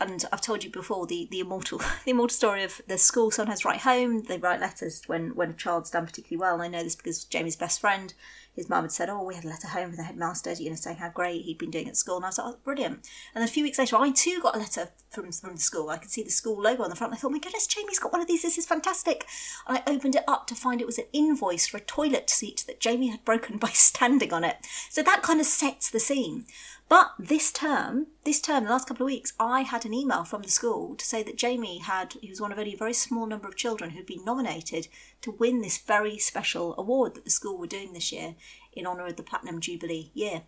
and 0.00 0.24
I've 0.32 0.40
told 0.40 0.64
you 0.64 0.70
before 0.70 1.06
the, 1.06 1.28
the 1.30 1.40
immortal 1.40 1.78
the 2.04 2.10
immortal 2.12 2.34
story 2.34 2.64
of 2.64 2.80
the 2.88 2.98
school 2.98 3.30
sometimes 3.30 3.64
write 3.64 3.80
home. 3.80 4.24
They 4.24 4.38
write 4.38 4.60
letters 4.60 5.02
when 5.06 5.34
when 5.36 5.50
a 5.50 5.54
child's 5.54 5.90
done 5.90 6.06
particularly 6.06 6.40
well. 6.40 6.54
And 6.54 6.62
I 6.62 6.68
know 6.68 6.82
this 6.82 6.96
because 6.96 7.24
Jamie's 7.24 7.56
best 7.56 7.80
friend, 7.80 8.14
his 8.54 8.68
mum 8.68 8.84
had 8.84 8.92
said, 8.92 9.10
"Oh, 9.10 9.22
we 9.22 9.34
had 9.34 9.44
a 9.44 9.48
letter 9.48 9.68
home 9.68 9.90
from 9.90 9.96
the 9.96 10.04
headmaster, 10.04 10.52
you 10.52 10.70
know, 10.70 10.76
saying 10.76 10.96
how 10.96 11.10
great 11.10 11.42
he'd 11.42 11.58
been 11.58 11.70
doing 11.70 11.88
at 11.88 11.98
school." 11.98 12.16
And 12.16 12.24
I 12.24 12.28
was 12.28 12.38
like, 12.38 12.46
"Oh, 12.54 12.58
brilliant!" 12.64 12.94
And 13.34 13.42
then 13.42 13.44
a 13.44 13.48
few 13.48 13.62
weeks 13.62 13.78
later, 13.78 13.96
I 13.96 14.10
too 14.10 14.40
got 14.40 14.56
a 14.56 14.58
letter 14.58 14.88
from 15.10 15.32
from 15.32 15.56
the 15.56 15.60
school. 15.60 15.90
I 15.90 15.98
could 15.98 16.10
see 16.10 16.22
the 16.22 16.30
school 16.30 16.60
logo 16.60 16.82
on 16.82 16.90
the 16.90 16.96
front. 16.96 17.12
I 17.12 17.16
thought, 17.16 17.32
"My 17.32 17.38
goodness, 17.38 17.66
Jamie's 17.66 17.98
got 17.98 18.12
one 18.12 18.22
of 18.22 18.26
these. 18.26 18.42
This 18.42 18.58
is 18.58 18.66
fantastic!" 18.66 19.26
And 19.68 19.78
I 19.78 19.82
opened 19.90 20.16
it 20.16 20.24
up 20.26 20.46
to 20.46 20.54
find 20.54 20.80
it 20.80 20.86
was 20.86 20.98
an 20.98 21.06
invoice 21.12 21.66
for 21.66 21.76
a 21.76 21.80
toilet 21.80 22.30
seat 22.30 22.64
that 22.66 22.80
Jamie 22.80 23.08
had 23.08 23.24
broken 23.24 23.58
by 23.58 23.70
standing 23.70 24.32
on 24.32 24.44
it. 24.44 24.66
So 24.88 25.02
that 25.02 25.22
kind 25.22 25.40
of 25.40 25.46
sets 25.46 25.90
the 25.90 26.00
scene. 26.00 26.46
But 26.90 27.12
this 27.20 27.52
term, 27.52 28.08
this 28.24 28.40
term, 28.40 28.64
the 28.64 28.70
last 28.70 28.88
couple 28.88 29.06
of 29.06 29.12
weeks, 29.12 29.32
I 29.38 29.62
had 29.62 29.86
an 29.86 29.94
email 29.94 30.24
from 30.24 30.42
the 30.42 30.50
school 30.50 30.96
to 30.96 31.04
say 31.06 31.22
that 31.22 31.36
Jamie 31.36 31.78
had, 31.78 32.14
he 32.20 32.28
was 32.28 32.40
one 32.40 32.50
of 32.50 32.58
only 32.58 32.74
a 32.74 32.76
very 32.76 32.94
small 32.94 33.26
number 33.26 33.46
of 33.46 33.54
children 33.54 33.90
who'd 33.90 34.06
been 34.06 34.24
nominated 34.24 34.88
to 35.22 35.30
win 35.30 35.60
this 35.62 35.78
very 35.78 36.18
special 36.18 36.74
award 36.76 37.14
that 37.14 37.24
the 37.24 37.30
school 37.30 37.56
were 37.56 37.68
doing 37.68 37.92
this 37.92 38.10
year 38.10 38.34
in 38.72 38.88
honour 38.88 39.06
of 39.06 39.14
the 39.14 39.22
Platinum 39.22 39.60
Jubilee 39.60 40.10
year. 40.14 40.42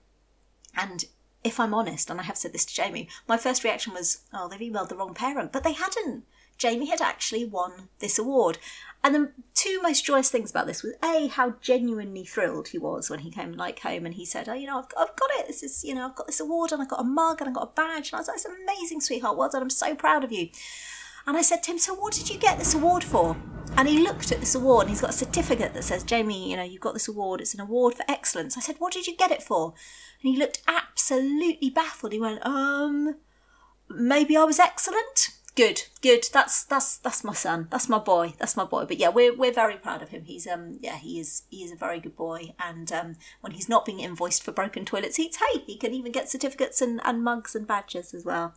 And 0.76 1.04
if 1.44 1.61
I'm 1.61 1.75
honest, 1.75 2.11
and 2.11 2.18
I 2.18 2.25
have 2.25 2.37
said 2.37 2.52
this 2.52 2.64
to 2.64 2.75
Jamie, 2.75 3.08
my 3.28 3.37
first 3.37 3.62
reaction 3.62 3.94
was, 3.94 4.22
oh, 4.32 4.49
they've 4.49 4.58
emailed 4.58 4.88
the 4.88 4.96
wrong 4.96 5.14
parent. 5.14 5.52
But 5.52 5.62
they 5.62 5.75
hadn't. 5.75 6.25
Jamie 6.58 6.90
had 6.90 7.00
actually 7.00 7.44
won 7.44 7.88
this 8.00 8.18
award. 8.18 8.58
And 9.04 9.14
the 9.14 9.32
two 9.54 9.80
most 9.82 10.04
joyous 10.04 10.30
things 10.30 10.50
about 10.50 10.66
this 10.66 10.82
was 10.85 10.94
A, 11.02 11.26
how 11.26 11.54
genuinely 11.61 12.25
thrilled 12.25 12.68
he 12.68 12.78
was 12.78 13.11
when 13.11 13.21
he 13.21 13.30
came 13.32 13.52
like 13.52 13.80
home 13.80 14.06
and 14.06 14.14
he 14.14 14.25
said, 14.25 14.49
Oh, 14.49 14.54
you 14.54 14.66
know, 14.66 14.78
I've, 14.78 14.87
I've 14.97 15.16
got 15.16 15.30
it. 15.38 15.49
This 15.49 15.62
is, 15.64 15.82
you 15.82 15.94
know, 15.94 16.06
I've 16.06 16.14
got 16.14 16.28
this 16.28 16.38
award 16.38 16.71
and 16.71 16.80
I've 16.80 16.88
got 16.88 17.00
a 17.00 17.04
mug 17.04 17.40
and 17.40 17.49
I've 17.49 17.54
got 17.54 17.73
a 17.73 17.75
badge. 17.75 18.11
And 18.11 18.18
I 18.18 18.21
was 18.21 18.28
like, 18.28 18.37
It's 18.37 18.47
amazing, 18.47 19.00
sweetheart. 19.00 19.37
Well 19.37 19.49
done. 19.49 19.62
I'm 19.62 19.71
so 19.71 19.97
proud 19.97 20.23
of 20.23 20.30
you. 20.30 20.49
And 21.26 21.37
I 21.37 21.42
said 21.42 21.64
to 21.64 21.73
him, 21.73 21.78
So 21.78 21.94
what 21.94 22.12
did 22.12 22.30
you 22.30 22.38
get 22.38 22.59
this 22.59 22.75
award 22.75 23.02
for? 23.02 23.37
And 23.76 23.88
he 23.88 23.99
looked 23.99 24.30
at 24.30 24.38
this 24.38 24.54
award 24.54 24.82
and 24.82 24.90
he's 24.90 25.00
got 25.00 25.11
a 25.11 25.14
certificate 25.14 25.75
that 25.75 25.85
says, 25.85 26.04
Jamie, 26.04 26.50
you 26.50 26.56
know, 26.56 26.62
you've 26.62 26.80
got 26.80 26.94
this 26.94 27.09
award. 27.09 27.40
It's 27.40 27.54
an 27.54 27.61
award 27.61 27.94
for 27.94 28.04
excellence. 28.09 28.56
I 28.56 28.61
said, 28.61 28.76
What 28.78 28.92
did 28.92 29.09
you 29.09 29.16
get 29.16 29.32
it 29.32 29.42
for? 29.42 29.75
And 30.23 30.32
he 30.32 30.38
looked 30.38 30.62
absolutely 30.68 31.71
baffled. 31.71 32.12
He 32.12 32.21
went, 32.21 32.44
Um, 32.47 33.16
maybe 33.90 34.37
I 34.37 34.44
was 34.44 34.61
excellent 34.61 35.30
good 35.54 35.82
good. 36.00 36.25
That's 36.32 36.64
that's 36.64 36.99
that's 36.99 37.25
my 37.25 37.35
son. 37.35 37.68
That's 37.71 37.88
my 37.88 37.99
boy. 37.99 38.35
That's 38.38 38.56
my 38.56 38.64
boy. 38.64 38.85
But 38.85 38.99
yeah 38.99 39.09
we're 39.09 39.35
we're 39.35 39.52
very 39.52 39.76
proud 39.76 40.02
of 40.02 40.11
him. 40.11 40.25
He's 40.25 40.47
um 40.47 40.78
yeah 40.80 40.97
he 40.97 41.21
is 41.21 41.42
he 41.50 41.64
is 41.64 41.73
a 41.73 41.76
very 41.76 42.00
good 42.00 42.16
boy. 42.16 42.54
And 42.59 42.90
um 42.92 43.16
when 43.40 43.52
he's 43.52 43.68
not 43.68 43.85
being 43.85 44.00
invoiced 44.00 44.42
for 44.42 44.52
broken 44.52 44.85
toilet 44.85 45.14
seats 45.14 45.38
hey 45.38 45.61
he 45.66 45.76
can 45.76 45.92
even 45.92 46.12
get 46.12 46.30
certificates 46.30 46.80
and, 46.80 47.00
and 47.04 47.23
mugs 47.23 47.54
and 47.54 47.66
badges 47.66 48.14
as 48.14 48.25
well. 48.25 48.54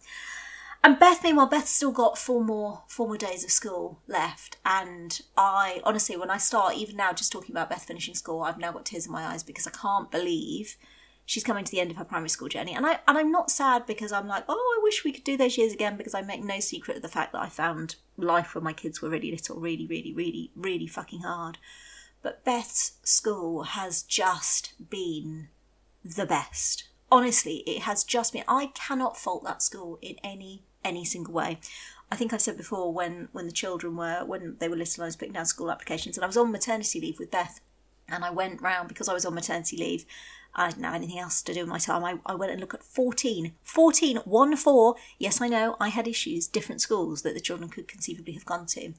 And 0.86 1.00
Beth, 1.00 1.24
meanwhile, 1.24 1.48
Beth's 1.48 1.72
still 1.72 1.92
got 1.92 2.16
four 2.16 2.44
more 2.44 2.84
four 2.88 3.08
more 3.08 3.18
days 3.18 3.44
of 3.44 3.50
school 3.50 4.02
left. 4.08 4.58
And 4.64 5.20
I 5.36 5.82
honestly, 5.84 6.16
when 6.16 6.30
I 6.30 6.38
start, 6.38 6.76
even 6.76 6.96
now, 6.96 7.12
just 7.12 7.32
talking 7.32 7.56
about 7.56 7.72
Beth 7.72 7.86
finishing 7.86 8.14
school, 8.14 8.44
I've 8.44 8.60
now 8.60 8.72
got 8.72 8.86
tears 8.86 9.08
in 9.08 9.12
my 9.12 9.26
eyes 9.26 9.42
because 9.42 9.66
I 9.66 9.72
can't 9.72 10.12
believe 10.12 10.78
she's 11.26 11.44
coming 11.44 11.66
to 11.66 11.72
the 11.72 11.80
end 11.80 11.90
of 11.90 11.98
her 11.98 12.06
primary 12.06 12.30
school 12.30 12.50
journey. 12.50 12.76
And 12.76 12.86
I 12.86 13.00
and 13.08 13.18
I'm 13.18 13.32
not 13.32 13.50
sad 13.50 13.88
because 13.88 14.12
I'm 14.12 14.28
like, 14.28 14.44
oh, 14.48 14.75
wish 14.86 15.04
we 15.04 15.12
could 15.12 15.24
do 15.24 15.36
those 15.36 15.58
years 15.58 15.74
again 15.74 15.98
because 15.98 16.14
I 16.14 16.22
make 16.22 16.44
no 16.44 16.60
secret 16.60 16.98
of 16.98 17.02
the 17.02 17.10
fact 17.10 17.34
that 17.34 17.42
I 17.42 17.50
found 17.50 17.96
life 18.18 18.54
when 18.54 18.64
my 18.64 18.72
kids 18.72 19.02
were 19.02 19.10
really 19.10 19.32
little 19.32 19.60
really, 19.60 19.88
really, 19.88 20.14
really, 20.14 20.52
really 20.56 20.88
fucking 20.88 21.22
hard. 21.22 21.58
But 22.22 22.46
Beth's 22.46 22.94
school 23.04 23.64
has 23.64 24.04
just 24.04 24.74
been 24.90 25.50
the 26.04 26.28
best. 26.28 26.86
Honestly, 27.12 27.58
it 27.66 27.82
has 27.82 28.04
just 28.04 28.34
been 28.34 28.44
I 28.48 28.68
cannot 28.76 29.18
fault 29.18 29.44
that 29.44 29.64
school 29.64 29.98
in 30.02 30.18
any 30.24 30.64
any 30.84 31.04
single 31.04 31.34
way. 31.34 31.60
I 32.12 32.16
think 32.16 32.32
I've 32.32 32.42
said 32.42 32.58
before 32.58 32.94
when 32.94 33.30
when 33.32 33.48
the 33.48 33.52
children 33.52 33.98
were 33.98 34.24
when 34.24 34.58
they 34.60 34.70
were 34.70 34.76
little 34.76 35.04
I 35.04 35.08
was 35.08 35.16
putting 35.16 35.34
down 35.34 35.48
school 35.48 35.72
applications 35.72 36.16
and 36.16 36.24
I 36.24 36.28
was 36.28 36.38
on 36.38 36.52
maternity 36.52 37.02
leave 37.02 37.18
with 37.18 37.32
Beth 37.32 37.60
and 38.08 38.24
I 38.24 38.30
went 38.30 38.62
round 38.62 38.88
because 38.88 39.10
I 39.10 39.14
was 39.14 39.26
on 39.26 39.34
maternity 39.34 39.78
leave 39.78 40.06
I 40.56 40.70
didn't 40.70 40.84
have 40.84 40.96
anything 40.96 41.20
else 41.20 41.42
to 41.42 41.54
do 41.54 41.62
with 41.62 41.70
my 41.70 41.78
time. 41.78 42.04
I, 42.04 42.20
I 42.26 42.36
went 42.36 42.52
and 42.52 42.62
looked 42.62 42.74
at 42.74 42.84
14. 42.84 43.54
14, 43.64 44.18
1 44.18 44.56
4. 44.56 44.96
Yes, 45.20 45.42
I 45.42 45.48
know, 45.48 45.76
I 45.80 45.90
had 45.90 46.08
issues, 46.08 46.48
different 46.48 46.82
schools 46.82 47.22
that 47.24 47.34
the 47.34 47.42
children 47.42 47.70
could 47.70 47.88
conceivably 47.88 48.34
have 48.34 48.46
gone 48.46 48.66
to. 48.68 48.94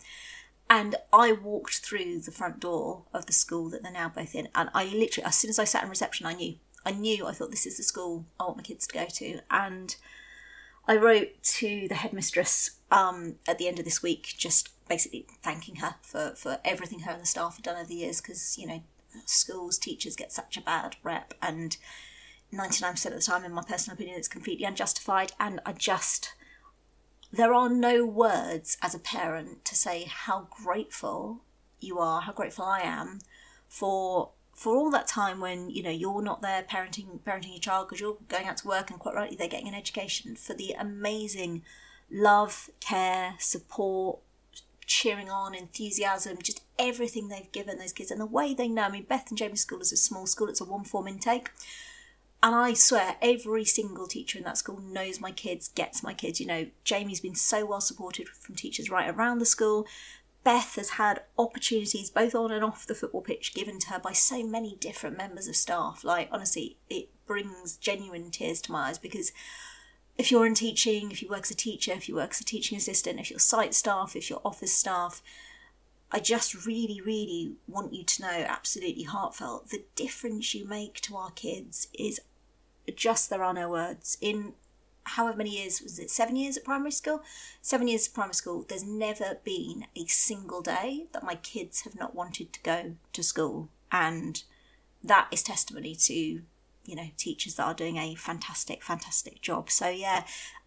And 0.68 0.96
I 1.12 1.32
walked 1.32 1.78
through 1.78 2.20
the 2.20 2.30
front 2.30 2.60
door 2.60 3.04
of 3.14 3.26
the 3.26 3.32
school 3.32 3.70
that 3.70 3.82
they're 3.82 3.92
now 3.92 4.08
both 4.08 4.34
in. 4.34 4.48
And 4.54 4.68
I 4.74 4.84
literally, 4.84 5.26
as 5.26 5.36
soon 5.36 5.48
as 5.48 5.58
I 5.58 5.64
sat 5.64 5.84
in 5.84 5.90
reception, 5.90 6.26
I 6.26 6.34
knew. 6.34 6.56
I 6.84 6.92
knew, 6.92 7.26
I 7.26 7.32
thought, 7.32 7.50
this 7.50 7.66
is 7.66 7.76
the 7.76 7.82
school 7.82 8.26
I 8.38 8.44
want 8.44 8.58
my 8.58 8.62
kids 8.62 8.86
to 8.86 8.94
go 8.94 9.06
to. 9.06 9.40
And 9.50 9.96
I 10.86 10.96
wrote 10.96 11.42
to 11.42 11.88
the 11.88 11.94
headmistress 11.94 12.78
um, 12.90 13.36
at 13.48 13.58
the 13.58 13.68
end 13.68 13.78
of 13.78 13.84
this 13.84 14.02
week, 14.02 14.34
just 14.36 14.70
basically 14.88 15.26
thanking 15.42 15.76
her 15.76 15.96
for, 16.02 16.34
for 16.36 16.58
everything 16.64 17.00
her 17.00 17.12
and 17.12 17.22
the 17.22 17.26
staff 17.26 17.56
had 17.56 17.64
done 17.64 17.76
over 17.76 17.88
the 17.88 17.94
years 17.94 18.20
because, 18.20 18.56
you 18.58 18.66
know, 18.66 18.82
schools, 19.24 19.78
teachers 19.78 20.16
get 20.16 20.32
such 20.32 20.56
a 20.56 20.62
bad 20.62 20.96
rep, 21.02 21.34
and 21.40 21.76
99% 22.52 23.06
of 23.06 23.12
the 23.12 23.20
time, 23.20 23.44
in 23.44 23.52
my 23.52 23.62
personal 23.62 23.94
opinion, 23.94 24.18
it's 24.18 24.28
completely 24.28 24.64
unjustified. 24.64 25.32
And 25.40 25.60
I 25.66 25.72
just, 25.72 26.34
there 27.32 27.52
are 27.52 27.68
no 27.68 28.04
words 28.04 28.76
as 28.82 28.94
a 28.94 29.00
parent 29.00 29.64
to 29.64 29.74
say 29.74 30.04
how 30.04 30.48
grateful 30.50 31.42
you 31.80 31.98
are, 31.98 32.22
how 32.22 32.32
grateful 32.32 32.64
I 32.64 32.80
am 32.80 33.20
for 33.68 34.30
for 34.54 34.74
all 34.74 34.90
that 34.90 35.06
time 35.06 35.38
when 35.38 35.68
you 35.68 35.82
know 35.82 35.90
you're 35.90 36.22
not 36.22 36.40
there 36.40 36.62
parenting 36.62 37.20
parenting 37.20 37.50
your 37.50 37.58
child 37.58 37.86
because 37.86 38.00
you're 38.00 38.16
going 38.28 38.46
out 38.46 38.56
to 38.56 38.66
work 38.66 38.90
and 38.90 38.98
quite 38.98 39.14
rightly 39.14 39.36
they're 39.36 39.48
getting 39.48 39.68
an 39.68 39.74
education 39.74 40.34
for 40.34 40.54
the 40.54 40.72
amazing 40.72 41.62
love 42.10 42.70
care 42.80 43.34
support 43.38 44.18
cheering 44.86 45.30
on, 45.30 45.54
enthusiasm, 45.54 46.38
just 46.42 46.62
everything 46.78 47.28
they've 47.28 47.50
given 47.52 47.78
those 47.78 47.92
kids 47.92 48.10
and 48.10 48.20
the 48.20 48.26
way 48.26 48.54
they 48.54 48.68
know. 48.68 48.82
I 48.84 48.90
mean, 48.90 49.04
Beth 49.04 49.28
and 49.28 49.38
Jamie's 49.38 49.60
school 49.60 49.80
is 49.80 49.92
a 49.92 49.96
small 49.96 50.26
school, 50.26 50.48
it's 50.48 50.60
a 50.60 50.64
one 50.64 50.84
form 50.84 51.08
intake. 51.08 51.50
And 52.42 52.54
I 52.54 52.74
swear, 52.74 53.16
every 53.20 53.64
single 53.64 54.06
teacher 54.06 54.38
in 54.38 54.44
that 54.44 54.58
school 54.58 54.78
knows 54.78 55.20
my 55.20 55.32
kids, 55.32 55.68
gets 55.68 56.02
my 56.02 56.14
kids. 56.14 56.40
You 56.40 56.46
know, 56.46 56.66
Jamie's 56.84 57.20
been 57.20 57.34
so 57.34 57.64
well 57.66 57.80
supported 57.80 58.28
from 58.28 58.54
teachers 58.54 58.90
right 58.90 59.12
around 59.12 59.38
the 59.38 59.46
school. 59.46 59.86
Beth 60.44 60.76
has 60.76 60.90
had 60.90 61.22
opportunities, 61.36 62.08
both 62.08 62.34
on 62.34 62.52
and 62.52 62.62
off 62.64 62.86
the 62.86 62.94
football 62.94 63.22
pitch, 63.22 63.52
given 63.52 63.80
to 63.80 63.88
her 63.88 63.98
by 63.98 64.12
so 64.12 64.46
many 64.46 64.76
different 64.78 65.18
members 65.18 65.48
of 65.48 65.56
staff. 65.56 66.04
Like, 66.04 66.28
honestly, 66.30 66.76
it 66.88 67.08
brings 67.26 67.76
genuine 67.76 68.30
tears 68.30 68.60
to 68.62 68.72
my 68.72 68.90
eyes 68.90 68.98
because 68.98 69.32
if 70.18 70.30
you're 70.30 70.46
in 70.46 70.54
teaching, 70.54 71.10
if 71.10 71.22
you 71.22 71.28
work 71.28 71.42
as 71.42 71.50
a 71.50 71.56
teacher, 71.56 71.92
if 71.92 72.08
you 72.08 72.14
work 72.14 72.30
as 72.30 72.40
a 72.40 72.44
teaching 72.44 72.78
assistant, 72.78 73.20
if 73.20 73.30
you're 73.30 73.38
site 73.38 73.74
staff, 73.74 74.16
if 74.16 74.30
you're 74.30 74.40
office 74.44 74.72
staff, 74.72 75.22
I 76.10 76.20
just 76.20 76.66
really, 76.66 77.00
really 77.00 77.52
want 77.66 77.92
you 77.92 78.04
to 78.04 78.22
know, 78.22 78.44
absolutely 78.48 79.02
heartfelt, 79.02 79.70
the 79.70 79.84
difference 79.94 80.54
you 80.54 80.66
make 80.66 81.00
to 81.02 81.16
our 81.16 81.30
kids 81.30 81.88
is 81.98 82.20
just 82.94 83.28
there 83.28 83.42
are 83.42 83.52
no 83.52 83.68
words. 83.68 84.16
In 84.20 84.54
however 85.04 85.38
many 85.38 85.58
years, 85.58 85.82
was 85.82 85.98
it 85.98 86.10
seven 86.10 86.36
years 86.36 86.56
at 86.56 86.64
primary 86.64 86.92
school? 86.92 87.22
Seven 87.60 87.88
years 87.88 88.08
at 88.08 88.14
primary 88.14 88.34
school, 88.34 88.64
there's 88.68 88.84
never 88.84 89.38
been 89.44 89.86
a 89.94 90.06
single 90.06 90.62
day 90.62 91.06
that 91.12 91.24
my 91.24 91.34
kids 91.34 91.82
have 91.82 91.98
not 91.98 92.14
wanted 92.14 92.52
to 92.52 92.60
go 92.62 92.94
to 93.12 93.22
school. 93.22 93.68
And 93.92 94.42
that 95.02 95.28
is 95.30 95.42
testimony 95.42 95.94
to 95.94 96.42
you 96.86 96.96
know 96.96 97.08
teachers 97.16 97.54
that 97.56 97.64
are 97.64 97.74
doing 97.74 97.96
a 97.96 98.14
fantastic 98.14 98.82
fantastic 98.82 99.40
job. 99.42 99.70
So 99.70 99.88
yeah 99.88 100.24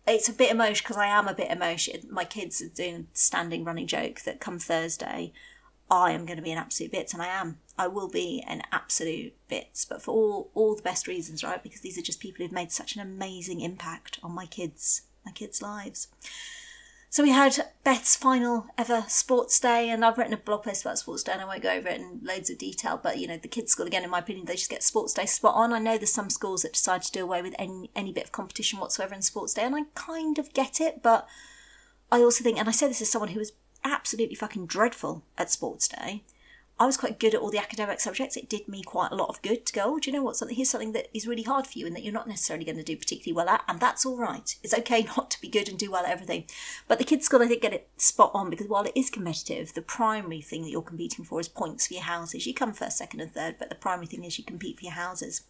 it's 0.07 0.29
a 0.29 0.33
bit 0.33 0.51
emotional 0.51 0.81
because 0.83 0.97
i 0.97 1.05
am 1.05 1.27
a 1.27 1.33
bit 1.33 1.51
emotional 1.51 1.99
my 2.09 2.25
kids 2.25 2.61
are 2.61 2.69
doing 2.69 3.07
standing 3.13 3.63
running 3.63 3.87
joke 3.87 4.21
that 4.21 4.39
come 4.39 4.57
thursday 4.57 5.31
i 5.89 6.11
am 6.11 6.25
going 6.25 6.37
to 6.37 6.43
be 6.43 6.51
an 6.51 6.57
absolute 6.57 6.91
bits 6.91 7.13
and 7.13 7.21
i 7.21 7.27
am. 7.27 7.59
I 7.77 7.87
will 7.87 8.09
be 8.09 8.43
an 8.47 8.63
absolute 8.71 9.33
bits 9.47 9.85
but 9.85 10.01
for 10.01 10.11
all 10.11 10.51
all 10.53 10.75
the 10.75 10.81
best 10.81 11.07
reasons 11.07 11.43
right? 11.43 11.61
Because 11.61 11.81
these 11.81 11.97
are 11.97 12.01
just 12.01 12.19
people 12.19 12.43
who've 12.43 12.51
made 12.51 12.71
such 12.71 12.95
an 12.95 13.01
amazing 13.01 13.61
impact 13.61 14.19
on 14.21 14.31
my 14.31 14.45
kids 14.45 15.03
my 15.25 15.31
kids 15.31 15.61
lives 15.61 16.07
So 17.11 17.23
we 17.23 17.31
had 17.31 17.65
Beth's 17.83 18.15
final 18.15 18.67
ever 18.77 19.03
sports 19.07 19.59
day, 19.59 19.89
and 19.89 20.05
I've 20.05 20.19
written 20.19 20.33
a 20.33 20.37
blog 20.37 20.63
post 20.63 20.83
about 20.83 20.99
sports 20.99 21.23
day, 21.23 21.31
and 21.31 21.41
I 21.41 21.45
won't 21.45 21.63
go 21.63 21.71
over 21.71 21.87
it 21.87 21.99
in 21.99 22.19
loads 22.23 22.51
of 22.51 22.59
detail. 22.59 22.99
But 23.01 23.17
you 23.17 23.27
know, 23.27 23.37
the 23.37 23.47
kids' 23.47 23.71
school 23.71 23.87
again, 23.87 24.03
in 24.03 24.11
my 24.11 24.19
opinion, 24.19 24.45
they 24.45 24.53
just 24.53 24.69
get 24.69 24.83
sports 24.83 25.15
day 25.15 25.25
spot 25.25 25.55
on. 25.55 25.73
I 25.73 25.79
know 25.79 25.97
there's 25.97 26.13
some 26.13 26.29
schools 26.29 26.61
that 26.61 26.73
decide 26.73 27.01
to 27.01 27.11
do 27.11 27.23
away 27.23 27.41
with 27.41 27.55
any 27.57 27.89
any 27.95 28.13
bit 28.13 28.25
of 28.25 28.31
competition 28.31 28.79
whatsoever 28.79 29.15
in 29.15 29.23
sports 29.23 29.55
day, 29.55 29.63
and 29.63 29.75
I 29.75 29.85
kind 29.95 30.37
of 30.37 30.53
get 30.53 30.79
it. 30.79 31.01
But 31.01 31.27
I 32.11 32.21
also 32.21 32.43
think, 32.43 32.59
and 32.59 32.69
I 32.69 32.71
say 32.71 32.87
this 32.87 33.01
as 33.01 33.09
someone 33.09 33.31
who 33.31 33.39
was 33.39 33.53
absolutely 33.83 34.35
fucking 34.35 34.67
dreadful 34.67 35.23
at 35.35 35.49
sports 35.49 35.87
day. 35.87 36.23
I 36.79 36.85
was 36.85 36.95
quite 36.95 37.19
good 37.19 37.35
at 37.35 37.41
all 37.41 37.51
the 37.51 37.59
academic 37.59 37.99
subjects. 37.99 38.37
It 38.37 38.47
did 38.47 38.69
me 38.69 38.83
quite 38.83 39.11
a 39.11 39.15
lot 39.15 39.27
of 39.27 39.41
good 39.41 39.65
to 39.65 39.73
go, 39.73 39.83
oh, 39.85 39.99
do 39.99 40.09
you 40.09 40.15
know 40.15 40.23
what? 40.23 40.37
Something 40.37 40.55
here's 40.55 40.69
something 40.69 40.93
that 40.93 41.09
is 41.13 41.27
really 41.27 41.43
hard 41.43 41.67
for 41.67 41.77
you 41.77 41.85
and 41.85 41.93
that 41.93 42.03
you're 42.03 42.13
not 42.13 42.27
necessarily 42.27 42.63
going 42.63 42.77
to 42.77 42.83
do 42.83 42.95
particularly 42.95 43.35
well 43.35 43.53
at, 43.53 43.65
and 43.67 43.81
that's 43.81 44.05
all 44.05 44.17
right. 44.17 44.55
It's 44.63 44.73
okay 44.73 45.05
not 45.17 45.29
to 45.31 45.41
be 45.41 45.49
good 45.49 45.67
and 45.67 45.77
do 45.77 45.91
well 45.91 46.05
at 46.05 46.11
everything. 46.11 46.45
But 46.87 46.97
the 46.97 47.03
kids' 47.03 47.25
school, 47.25 47.41
I 47.41 47.47
think, 47.47 47.61
get 47.61 47.73
it 47.73 47.89
spot 47.97 48.31
on 48.33 48.49
because 48.49 48.67
while 48.67 48.85
it 48.85 48.93
is 48.95 49.09
competitive, 49.09 49.73
the 49.73 49.81
primary 49.81 50.41
thing 50.41 50.61
that 50.63 50.69
you're 50.69 50.81
competing 50.81 51.25
for 51.25 51.41
is 51.41 51.49
points 51.49 51.87
for 51.87 51.95
your 51.95 52.03
houses. 52.03 52.47
You 52.47 52.53
come 52.53 52.71
first, 52.71 52.97
second, 52.97 53.19
and 53.19 53.33
third, 53.33 53.57
but 53.59 53.67
the 53.67 53.75
primary 53.75 54.07
thing 54.07 54.23
is 54.23 54.37
you 54.37 54.45
compete 54.45 54.79
for 54.79 54.85
your 54.85 54.93
houses. 54.93 55.43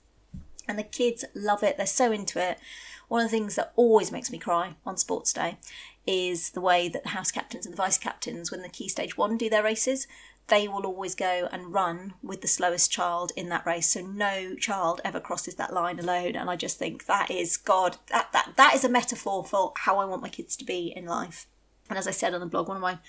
And 0.67 0.79
the 0.79 0.83
kids 0.83 1.25
love 1.35 1.63
it. 1.63 1.77
They're 1.77 1.85
so 1.85 2.11
into 2.11 2.39
it. 2.39 2.59
One 3.07 3.25
of 3.25 3.31
the 3.31 3.37
things 3.37 3.55
that 3.55 3.73
always 3.75 4.11
makes 4.11 4.31
me 4.31 4.37
cry 4.37 4.75
on 4.85 4.97
sports 4.97 5.33
day 5.33 5.57
is 6.05 6.51
the 6.51 6.61
way 6.61 6.87
that 6.89 7.03
the 7.03 7.09
house 7.09 7.31
captains 7.31 7.65
and 7.65 7.73
the 7.73 7.77
vice 7.77 7.97
captains, 7.97 8.51
when 8.51 8.61
the 8.61 8.69
key 8.69 8.87
stage 8.87 9.17
one 9.17 9.37
do 9.37 9.49
their 9.49 9.63
races, 9.63 10.07
they 10.49 10.67
will 10.67 10.85
always 10.85 11.15
go 11.15 11.47
and 11.51 11.73
run 11.73 12.13
with 12.21 12.41
the 12.41 12.47
slowest 12.47 12.91
child 12.91 13.31
in 13.35 13.49
that 13.49 13.65
race. 13.65 13.91
So 13.91 14.01
no 14.01 14.55
child 14.55 15.01
ever 15.03 15.19
crosses 15.19 15.55
that 15.55 15.73
line 15.73 15.99
alone. 15.99 16.35
And 16.35 16.49
I 16.49 16.55
just 16.55 16.77
think 16.77 17.05
that 17.05 17.31
is 17.31 17.57
God, 17.57 17.97
that, 18.07 18.31
that, 18.33 18.53
that 18.57 18.75
is 18.75 18.83
a 18.83 18.89
metaphor 18.89 19.43
for 19.43 19.73
how 19.77 19.97
I 19.97 20.05
want 20.05 20.21
my 20.21 20.29
kids 20.29 20.55
to 20.57 20.65
be 20.65 20.93
in 20.95 21.05
life. 21.05 21.47
And 21.89 21.97
as 21.97 22.07
I 22.07 22.11
said 22.11 22.35
on 22.35 22.39
the 22.39 22.45
blog, 22.45 22.67
one 22.67 22.77
of 22.77 22.83
my 22.83 22.99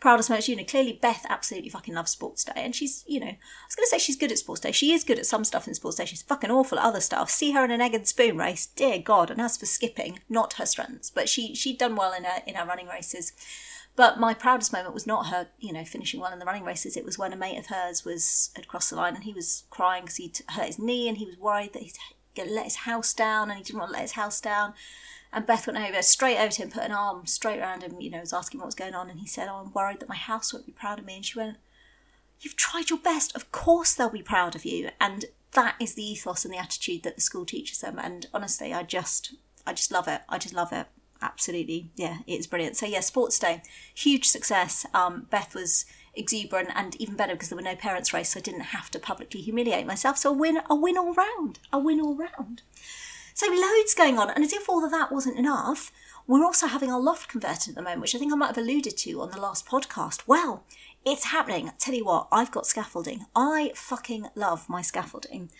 proudest 0.00 0.30
moments, 0.30 0.48
you 0.48 0.56
know, 0.56 0.64
clearly 0.64 0.98
Beth 1.00 1.26
absolutely 1.28 1.68
fucking 1.68 1.94
loves 1.94 2.10
sports 2.10 2.42
day. 2.42 2.52
And 2.56 2.74
she's, 2.74 3.04
you 3.06 3.20
know, 3.20 3.26
I 3.26 3.36
was 3.66 3.76
going 3.76 3.84
to 3.84 3.90
say 3.90 3.98
she's 3.98 4.16
good 4.16 4.32
at 4.32 4.38
sports 4.38 4.62
day. 4.62 4.72
She 4.72 4.92
is 4.92 5.04
good 5.04 5.18
at 5.18 5.26
some 5.26 5.44
stuff 5.44 5.68
in 5.68 5.74
sports 5.74 5.98
day. 5.98 6.06
She's 6.06 6.22
fucking 6.22 6.50
awful 6.50 6.78
at 6.78 6.84
other 6.84 7.00
stuff. 7.00 7.28
See 7.28 7.52
her 7.52 7.62
in 7.64 7.70
an 7.70 7.82
egg 7.82 7.94
and 7.94 8.08
spoon 8.08 8.38
race, 8.38 8.64
dear 8.64 8.98
God. 8.98 9.30
And 9.30 9.42
as 9.42 9.58
for 9.58 9.66
skipping, 9.66 10.20
not 10.30 10.54
her 10.54 10.64
strengths. 10.64 11.10
But 11.10 11.28
she, 11.28 11.54
she'd 11.54 11.78
done 11.78 11.96
well 11.96 12.14
in 12.14 12.24
her, 12.24 12.42
in 12.46 12.54
her 12.54 12.64
running 12.64 12.88
races. 12.88 13.34
But 13.96 14.18
my 14.18 14.34
proudest 14.34 14.72
moment 14.72 14.94
was 14.94 15.06
not 15.06 15.26
her, 15.26 15.48
you 15.58 15.72
know, 15.72 15.84
finishing 15.84 16.20
well 16.20 16.32
in 16.32 16.38
the 16.38 16.46
running 16.46 16.64
races. 16.64 16.96
It 16.96 17.04
was 17.04 17.18
when 17.18 17.32
a 17.32 17.36
mate 17.36 17.58
of 17.58 17.66
hers 17.66 18.04
was 18.04 18.50
had 18.56 18.68
crossed 18.68 18.90
the 18.90 18.96
line 18.96 19.14
and 19.14 19.24
he 19.24 19.34
was 19.34 19.64
crying 19.70 20.04
because 20.04 20.16
he'd 20.16 20.40
hurt 20.48 20.66
his 20.66 20.78
knee 20.78 21.08
and 21.08 21.18
he 21.18 21.26
was 21.26 21.36
worried 21.36 21.72
that 21.72 21.82
he'd 21.82 21.96
let 22.36 22.64
his 22.64 22.76
house 22.76 23.12
down 23.12 23.50
and 23.50 23.58
he 23.58 23.64
didn't 23.64 23.78
want 23.78 23.90
to 23.90 23.94
let 23.94 24.02
his 24.02 24.12
house 24.12 24.40
down. 24.40 24.74
And 25.32 25.46
Beth 25.46 25.66
went 25.66 25.78
over, 25.78 26.02
straight 26.02 26.38
over 26.38 26.50
to 26.50 26.62
him, 26.62 26.70
put 26.70 26.82
an 26.82 26.92
arm 26.92 27.26
straight 27.26 27.60
around 27.60 27.82
him, 27.82 28.00
you 28.00 28.10
know, 28.10 28.20
was 28.20 28.32
asking 28.32 28.58
what 28.58 28.66
was 28.66 28.74
going 28.74 28.94
on. 28.94 29.10
And 29.10 29.20
he 29.20 29.26
said, 29.26 29.48
Oh, 29.48 29.62
I'm 29.64 29.72
worried 29.72 30.00
that 30.00 30.08
my 30.08 30.16
house 30.16 30.52
won't 30.52 30.66
be 30.66 30.72
proud 30.72 30.98
of 30.98 31.04
me. 31.04 31.16
And 31.16 31.24
she 31.24 31.38
went, 31.38 31.58
You've 32.40 32.56
tried 32.56 32.90
your 32.90 32.98
best. 32.98 33.36
Of 33.36 33.52
course 33.52 33.94
they'll 33.94 34.10
be 34.10 34.22
proud 34.22 34.56
of 34.56 34.64
you. 34.64 34.90
And 35.00 35.26
that 35.52 35.76
is 35.78 35.94
the 35.94 36.04
ethos 36.04 36.44
and 36.44 36.54
the 36.54 36.58
attitude 36.58 37.02
that 37.02 37.16
the 37.16 37.20
school 37.20 37.44
teaches 37.44 37.80
them. 37.80 37.98
And 37.98 38.26
honestly, 38.32 38.72
I 38.72 38.82
just, 38.82 39.34
I 39.66 39.72
just 39.72 39.92
love 39.92 40.08
it. 40.08 40.22
I 40.28 40.38
just 40.38 40.54
love 40.54 40.72
it 40.72 40.86
absolutely, 41.22 41.90
yeah, 41.96 42.18
it's 42.26 42.46
brilliant. 42.46 42.76
So 42.76 42.86
yeah, 42.86 43.00
Sports 43.00 43.38
Day, 43.38 43.62
huge 43.94 44.26
success. 44.26 44.86
Um, 44.94 45.26
Beth 45.30 45.54
was 45.54 45.84
exuberant 46.14 46.70
and 46.74 46.96
even 46.96 47.16
better 47.16 47.34
because 47.34 47.48
there 47.48 47.56
were 47.56 47.62
no 47.62 47.76
parents' 47.76 48.12
race, 48.12 48.30
so 48.30 48.40
I 48.40 48.42
didn't 48.42 48.60
have 48.60 48.90
to 48.90 48.98
publicly 48.98 49.40
humiliate 49.40 49.86
myself. 49.86 50.18
So 50.18 50.30
a 50.30 50.36
win, 50.36 50.60
a 50.68 50.74
win 50.74 50.98
all 50.98 51.14
round, 51.14 51.58
a 51.72 51.78
win 51.78 52.00
all 52.00 52.16
round. 52.16 52.62
So 53.34 53.46
loads 53.46 53.94
going 53.94 54.18
on, 54.18 54.30
and 54.30 54.44
as 54.44 54.52
if 54.52 54.68
all 54.68 54.84
of 54.84 54.90
that 54.90 55.12
wasn't 55.12 55.38
enough, 55.38 55.92
we're 56.26 56.44
also 56.44 56.66
having 56.66 56.90
our 56.90 57.00
loft 57.00 57.28
converted 57.28 57.70
at 57.70 57.74
the 57.74 57.82
moment, 57.82 58.02
which 58.02 58.14
I 58.14 58.18
think 58.18 58.32
I 58.32 58.36
might 58.36 58.48
have 58.48 58.58
alluded 58.58 58.96
to 58.98 59.20
on 59.20 59.30
the 59.30 59.40
last 59.40 59.66
podcast. 59.66 60.22
Well, 60.26 60.64
it's 61.04 61.26
happening. 61.26 61.68
I 61.68 61.72
tell 61.78 61.94
you 61.94 62.04
what, 62.04 62.28
I've 62.30 62.50
got 62.50 62.66
scaffolding. 62.66 63.26
I 63.34 63.72
fucking 63.74 64.26
love 64.34 64.68
my 64.68 64.82
scaffolding, 64.82 65.50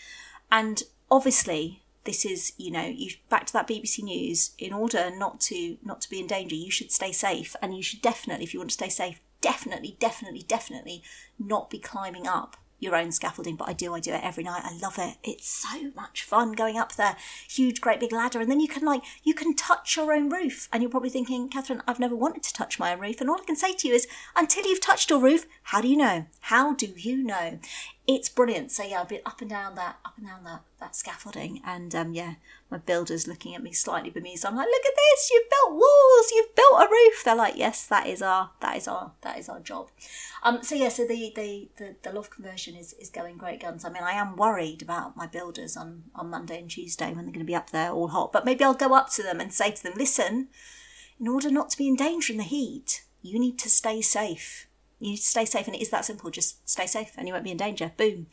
and 0.50 0.82
obviously 1.10 1.82
this 2.04 2.24
is 2.24 2.52
you 2.56 2.70
know 2.70 2.84
you 2.84 3.10
back 3.28 3.46
to 3.46 3.52
that 3.52 3.68
bbc 3.68 4.02
news 4.02 4.52
in 4.58 4.72
order 4.72 5.10
not 5.14 5.40
to 5.40 5.76
not 5.84 6.00
to 6.00 6.10
be 6.10 6.20
in 6.20 6.26
danger 6.26 6.54
you 6.54 6.70
should 6.70 6.90
stay 6.90 7.12
safe 7.12 7.54
and 7.60 7.76
you 7.76 7.82
should 7.82 8.00
definitely 8.02 8.44
if 8.44 8.54
you 8.54 8.60
want 8.60 8.70
to 8.70 8.74
stay 8.74 8.88
safe 8.88 9.20
definitely 9.40 9.96
definitely 9.98 10.42
definitely 10.42 11.02
not 11.38 11.70
be 11.70 11.78
climbing 11.78 12.26
up 12.26 12.56
your 12.80 12.96
own 12.96 13.12
scaffolding, 13.12 13.56
but 13.56 13.68
I 13.68 13.74
do. 13.74 13.94
I 13.94 14.00
do 14.00 14.12
it 14.12 14.24
every 14.24 14.42
night. 14.42 14.62
I 14.64 14.76
love 14.78 14.98
it. 14.98 15.18
It's 15.22 15.46
so 15.46 15.92
much 15.94 16.24
fun 16.24 16.52
going 16.52 16.78
up 16.78 16.94
there, 16.94 17.16
huge, 17.48 17.80
great 17.80 18.00
big 18.00 18.12
ladder, 18.12 18.40
and 18.40 18.50
then 18.50 18.58
you 18.58 18.68
can 18.68 18.84
like 18.84 19.02
you 19.22 19.34
can 19.34 19.54
touch 19.54 19.96
your 19.96 20.12
own 20.12 20.30
roof. 20.30 20.68
And 20.72 20.82
you're 20.82 20.90
probably 20.90 21.10
thinking, 21.10 21.48
Catherine, 21.48 21.82
I've 21.86 22.00
never 22.00 22.16
wanted 22.16 22.42
to 22.44 22.54
touch 22.54 22.78
my 22.78 22.92
own 22.92 23.00
roof. 23.00 23.20
And 23.20 23.28
all 23.28 23.40
I 23.40 23.44
can 23.44 23.56
say 23.56 23.74
to 23.74 23.88
you 23.88 23.94
is, 23.94 24.08
until 24.34 24.66
you've 24.66 24.80
touched 24.80 25.10
your 25.10 25.20
roof, 25.20 25.46
how 25.64 25.80
do 25.80 25.88
you 25.88 25.96
know? 25.96 26.26
How 26.40 26.74
do 26.74 26.86
you 26.96 27.22
know? 27.22 27.60
It's 28.12 28.28
brilliant. 28.28 28.72
So 28.72 28.82
yeah, 28.82 29.02
I've 29.02 29.08
been 29.08 29.20
up 29.24 29.40
and 29.40 29.48
down 29.48 29.76
that, 29.76 29.98
up 30.04 30.18
and 30.18 30.26
down 30.26 30.42
that 30.42 30.62
that 30.80 30.96
scaffolding, 30.96 31.62
and 31.64 31.94
um, 31.94 32.12
yeah, 32.12 32.34
my 32.68 32.78
builder's 32.78 33.28
looking 33.28 33.54
at 33.54 33.62
me 33.62 33.72
slightly 33.72 34.10
bemused. 34.10 34.44
I'm 34.44 34.56
like, 34.56 34.66
look 34.66 34.84
at 34.84 34.96
this, 34.96 35.30
you've 35.30 35.48
built 35.48 35.74
walls, 35.74 36.32
you've 36.32 36.56
built 36.56 36.82
a 36.82 36.88
roof. 36.90 37.22
They're 37.24 37.36
like, 37.36 37.56
yes, 37.56 37.86
that 37.86 38.08
is 38.08 38.20
our, 38.20 38.50
that 38.62 38.76
is 38.76 38.88
our, 38.88 39.12
that 39.20 39.38
is 39.38 39.48
our 39.48 39.60
job. 39.60 39.90
Um, 40.42 40.60
so 40.64 40.74
yeah, 40.74 40.88
so 40.88 41.06
the 41.06 41.32
the 41.36 41.68
the, 41.76 41.96
the 42.02 42.12
loft 42.12 42.32
conversion 42.32 42.74
is 42.74 42.94
is 42.94 43.10
going 43.10 43.36
great 43.36 43.60
guns. 43.60 43.84
I 43.84 43.90
mean, 43.90 44.02
I 44.02 44.14
am 44.14 44.34
worried 44.34 44.82
about 44.82 45.16
my 45.16 45.28
builders 45.28 45.76
on 45.76 46.02
on 46.12 46.30
Monday 46.30 46.58
and 46.58 46.68
Tuesday 46.68 47.12
when 47.12 47.26
they're 47.26 47.34
going 47.34 47.38
to 47.38 47.44
be 47.44 47.54
up 47.54 47.70
there 47.70 47.92
all 47.92 48.08
hot, 48.08 48.32
but 48.32 48.44
maybe 48.44 48.64
I'll 48.64 48.74
go 48.74 48.92
up 48.92 49.10
to 49.12 49.22
them 49.22 49.38
and 49.38 49.52
say 49.52 49.70
to 49.70 49.82
them, 49.84 49.94
listen, 49.96 50.48
in 51.20 51.28
order 51.28 51.48
not 51.48 51.70
to 51.70 51.78
be 51.78 51.86
in 51.86 51.94
danger 51.94 52.32
in 52.32 52.38
the 52.38 52.44
heat, 52.44 53.04
you 53.22 53.38
need 53.38 53.56
to 53.60 53.68
stay 53.70 54.00
safe. 54.00 54.66
You 55.00 55.10
need 55.10 55.16
to 55.16 55.22
stay 55.22 55.44
safe, 55.44 55.66
and 55.66 55.74
it 55.74 55.82
is 55.82 55.90
that 55.90 56.04
simple. 56.04 56.30
Just 56.30 56.68
stay 56.68 56.86
safe, 56.86 57.12
and 57.16 57.26
you 57.26 57.34
won't 57.34 57.44
be 57.44 57.50
in 57.50 57.56
danger. 57.56 57.92
Boom. 57.96 58.26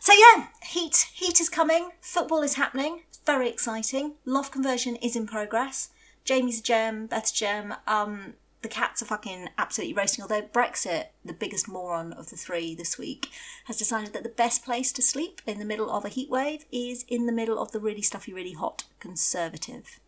So 0.00 0.12
yeah, 0.12 0.46
heat 0.62 1.08
heat 1.12 1.40
is 1.40 1.48
coming. 1.48 1.90
Football 2.00 2.42
is 2.42 2.54
happening. 2.54 3.02
Very 3.24 3.48
exciting. 3.48 4.14
Loft 4.24 4.52
conversion 4.52 4.96
is 4.96 5.16
in 5.16 5.26
progress. 5.26 5.90
Jamie's 6.24 6.60
a 6.60 6.62
gem. 6.62 7.06
Beth's 7.06 7.32
a 7.32 7.34
gem. 7.34 7.74
Um, 7.86 8.34
the 8.62 8.68
cats 8.68 9.02
are 9.02 9.06
fucking 9.06 9.48
absolutely 9.58 9.94
roasting. 9.94 10.22
Although 10.22 10.42
Brexit, 10.42 11.06
the 11.24 11.32
biggest 11.32 11.68
moron 11.68 12.12
of 12.12 12.30
the 12.30 12.36
three 12.36 12.74
this 12.74 12.98
week, 12.98 13.28
has 13.66 13.76
decided 13.76 14.12
that 14.12 14.22
the 14.22 14.28
best 14.28 14.64
place 14.64 14.92
to 14.92 15.02
sleep 15.02 15.40
in 15.46 15.58
the 15.58 15.64
middle 15.64 15.90
of 15.90 16.04
a 16.04 16.08
heat 16.08 16.30
wave 16.30 16.64
is 16.72 17.04
in 17.08 17.26
the 17.26 17.32
middle 17.32 17.58
of 17.58 17.72
the 17.72 17.80
really 17.80 18.02
stuffy, 18.02 18.32
really 18.32 18.54
hot 18.54 18.84
Conservative. 18.98 20.00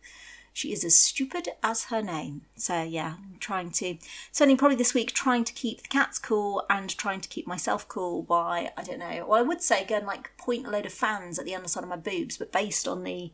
She 0.59 0.73
is 0.73 0.83
as 0.83 0.97
stupid 0.97 1.47
as 1.63 1.85
her 1.85 2.01
name. 2.01 2.41
So 2.57 2.83
yeah, 2.83 3.13
trying 3.39 3.71
to 3.71 3.97
spending 4.33 4.57
probably 4.57 4.75
this 4.75 4.93
week 4.93 5.13
trying 5.13 5.45
to 5.45 5.53
keep 5.53 5.83
the 5.83 5.87
cats 5.87 6.19
cool 6.19 6.65
and 6.69 6.89
trying 6.97 7.21
to 7.21 7.29
keep 7.29 7.47
myself 7.47 7.87
cool 7.87 8.23
by 8.23 8.73
I 8.75 8.83
don't 8.83 8.99
know. 8.99 9.25
Well, 9.25 9.39
I 9.39 9.41
would 9.41 9.61
say 9.61 9.85
go 9.85 9.95
and 9.95 10.05
like 10.05 10.35
point 10.37 10.67
a 10.67 10.69
load 10.69 10.85
of 10.85 10.91
fans 10.91 11.39
at 11.39 11.45
the 11.45 11.55
underside 11.55 11.83
of 11.83 11.89
my 11.89 11.95
boobs, 11.95 12.37
but 12.37 12.51
based 12.51 12.89
on 12.89 13.05
the 13.05 13.31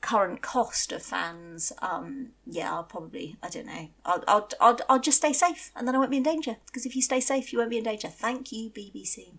current 0.00 0.42
cost 0.42 0.90
of 0.90 1.04
fans, 1.04 1.72
um, 1.82 2.30
yeah, 2.44 2.72
I'll 2.72 2.82
probably 2.82 3.36
I 3.44 3.48
don't 3.48 3.66
know. 3.66 3.90
I'll 4.04 4.24
I'll 4.26 4.48
I'll, 4.60 4.78
I'll 4.88 5.00
just 5.00 5.18
stay 5.18 5.32
safe, 5.32 5.70
and 5.76 5.86
then 5.86 5.94
I 5.94 5.98
won't 5.98 6.10
be 6.10 6.16
in 6.16 6.24
danger. 6.24 6.56
Because 6.66 6.84
if 6.84 6.96
you 6.96 7.02
stay 7.02 7.20
safe, 7.20 7.52
you 7.52 7.60
won't 7.60 7.70
be 7.70 7.78
in 7.78 7.84
danger. 7.84 8.08
Thank 8.08 8.50
you, 8.50 8.70
BBC. 8.70 9.34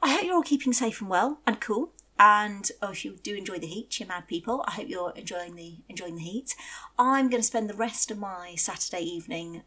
I 0.00 0.12
hope 0.12 0.24
you're 0.24 0.36
all 0.36 0.42
keeping 0.42 0.72
safe 0.72 1.02
and 1.02 1.10
well 1.10 1.40
and 1.46 1.60
cool. 1.60 1.92
And 2.18 2.70
oh, 2.82 2.90
if 2.90 3.04
you 3.04 3.16
do 3.22 3.34
enjoy 3.34 3.58
the 3.58 3.66
heat, 3.66 4.00
you 4.00 4.06
mad 4.06 4.26
people, 4.26 4.64
I 4.66 4.72
hope 4.72 4.88
you're 4.88 5.12
enjoying 5.14 5.54
the 5.54 5.76
enjoying 5.88 6.16
the 6.16 6.22
heat. 6.22 6.54
I'm 6.98 7.28
going 7.28 7.40
to 7.40 7.46
spend 7.46 7.70
the 7.70 7.74
rest 7.74 8.10
of 8.10 8.18
my 8.18 8.54
Saturday 8.56 9.02
evening 9.02 9.62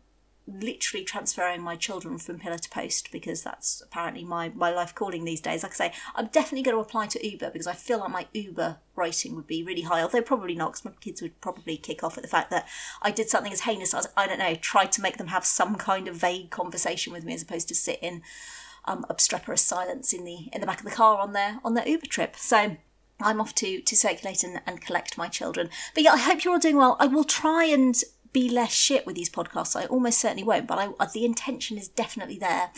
literally 0.48 1.06
transferring 1.06 1.62
my 1.62 1.76
children 1.76 2.18
from 2.18 2.40
pillar 2.40 2.58
to 2.58 2.70
post 2.70 3.12
because 3.12 3.44
that's 3.44 3.82
apparently 3.82 4.24
my, 4.24 4.50
my 4.50 4.72
life 4.72 4.94
calling 4.94 5.24
these 5.24 5.40
days. 5.40 5.64
Like 5.64 5.74
I 5.74 5.76
say, 5.76 5.94
I'm 6.16 6.28
definitely 6.28 6.64
going 6.64 6.76
to 6.76 6.82
apply 6.82 7.08
to 7.08 7.28
Uber 7.28 7.52
because 7.52 7.68
I 7.68 7.74
feel 7.74 8.00
like 8.00 8.12
my 8.12 8.28
Uber 8.34 8.78
rating 8.96 9.36
would 9.36 9.48
be 9.48 9.64
really 9.64 9.84
high, 9.84 10.02
although 10.02 10.22
probably 10.22 10.56
not 10.56 10.72
because 10.72 10.86
my 10.86 10.92
kids 11.00 11.22
would 11.22 11.40
probably 11.42 11.78
kick 11.78 12.04
off 12.04 12.18
at 12.18 12.24
the 12.24 12.30
fact 12.30 12.50
that 12.52 12.68
I 13.02 13.12
did 13.12 13.30
something 13.30 13.54
as 13.54 13.62
heinous 13.62 13.94
as, 13.94 14.08
I 14.18 14.28
don't 14.28 14.40
know, 14.40 14.56
tried 14.56 14.92
to 14.94 15.02
make 15.02 15.18
them 15.18 15.28
have 15.28 15.46
some 15.46 15.76
kind 15.76 16.08
of 16.08 16.16
vague 16.16 16.50
conversation 16.50 17.14
with 17.14 17.24
me 17.24 17.34
as 17.34 17.44
opposed 17.44 17.68
to 17.70 17.76
sit 17.76 18.00
in 18.02 18.24
um, 18.86 19.06
obstreperous 19.10 19.62
silence 19.62 20.14
in 20.14 20.26
the 20.26 20.50
in 20.54 20.62
the 20.62 20.68
back 20.68 20.80
of 20.80 20.86
the 20.86 20.92
car 20.92 21.20
on 21.20 21.34
their 21.34 21.60
on 21.64 21.74
their 21.74 21.88
Uber 21.88 22.08
trip. 22.08 22.36
So 22.36 22.78
I'm 23.20 23.42
off 23.42 23.54
to 23.56 23.82
to 23.82 23.96
circulate 23.96 24.44
and, 24.44 24.62
and 24.66 24.82
collect 24.82 25.18
my 25.18 25.28
children. 25.28 25.70
But 25.94 26.04
yeah, 26.04 26.14
I 26.14 26.18
hope 26.18 26.44
you're 26.44 26.54
all 26.54 26.60
doing 26.60 26.78
well. 26.78 26.98
I 27.00 27.08
will 27.08 27.24
try 27.24 27.66
and 27.66 27.96
be 28.34 28.50
less 28.50 28.72
shit 28.72 29.06
with 29.06 29.16
these 29.16 29.30
podcasts. 29.30 29.76
I 29.76 29.86
almost 29.86 30.20
certainly 30.20 30.44
won't, 30.44 30.68
but 30.68 30.80
I, 30.80 31.06
the 31.14 31.26
intention 31.26 31.78
is 31.78 31.88
definitely 31.88 32.38
there. 32.38 32.72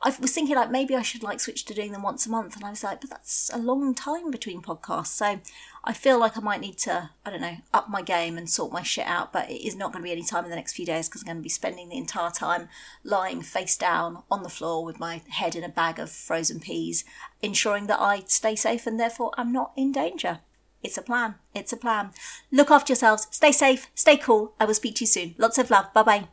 I 0.00 0.14
was 0.20 0.32
thinking 0.32 0.54
like 0.54 0.70
maybe 0.70 0.94
I 0.94 1.02
should 1.02 1.22
like 1.24 1.40
switch 1.40 1.64
to 1.64 1.74
doing 1.74 1.92
them 1.92 2.02
once 2.02 2.24
a 2.24 2.30
month, 2.30 2.54
and 2.54 2.64
I 2.64 2.70
was 2.70 2.84
like, 2.84 3.00
but 3.00 3.10
that's 3.10 3.50
a 3.52 3.58
long 3.58 3.94
time 3.94 4.30
between 4.30 4.62
podcasts. 4.62 5.08
So 5.08 5.40
I 5.82 5.92
feel 5.92 6.20
like 6.20 6.36
I 6.36 6.40
might 6.40 6.60
need 6.60 6.78
to, 6.78 7.10
I 7.26 7.30
don't 7.30 7.40
know, 7.40 7.56
up 7.74 7.88
my 7.88 8.02
game 8.02 8.38
and 8.38 8.48
sort 8.48 8.72
my 8.72 8.82
shit 8.82 9.06
out. 9.06 9.32
But 9.32 9.50
it 9.50 9.66
is 9.66 9.76
not 9.76 9.92
going 9.92 10.02
to 10.02 10.06
be 10.06 10.12
any 10.12 10.22
time 10.22 10.44
in 10.44 10.50
the 10.50 10.56
next 10.56 10.74
few 10.74 10.86
days 10.86 11.08
because 11.08 11.22
I'm 11.22 11.26
going 11.26 11.38
to 11.38 11.42
be 11.42 11.48
spending 11.48 11.88
the 11.88 11.98
entire 11.98 12.30
time 12.30 12.68
lying 13.02 13.42
face 13.42 13.76
down 13.76 14.22
on 14.30 14.44
the 14.44 14.48
floor 14.48 14.84
with 14.84 15.00
my 15.00 15.22
head 15.28 15.56
in 15.56 15.64
a 15.64 15.68
bag 15.68 15.98
of 15.98 16.10
frozen 16.10 16.60
peas, 16.60 17.04
ensuring 17.42 17.86
that 17.88 18.00
I 18.00 18.22
stay 18.26 18.54
safe 18.54 18.86
and 18.86 19.00
therefore 19.00 19.32
I'm 19.36 19.52
not 19.52 19.72
in 19.76 19.90
danger. 19.90 20.40
It's 20.82 20.98
a 20.98 21.02
plan. 21.02 21.34
It's 21.54 21.72
a 21.72 21.76
plan. 21.76 22.10
Look 22.52 22.70
after 22.70 22.92
yourselves. 22.92 23.26
Stay 23.32 23.50
safe. 23.50 23.88
Stay 23.94 24.16
cool. 24.16 24.54
I 24.60 24.64
will 24.64 24.74
speak 24.74 24.94
to 24.96 25.02
you 25.02 25.08
soon. 25.08 25.34
Lots 25.38 25.58
of 25.58 25.70
love. 25.70 25.92
Bye 25.92 26.02
bye. 26.04 26.28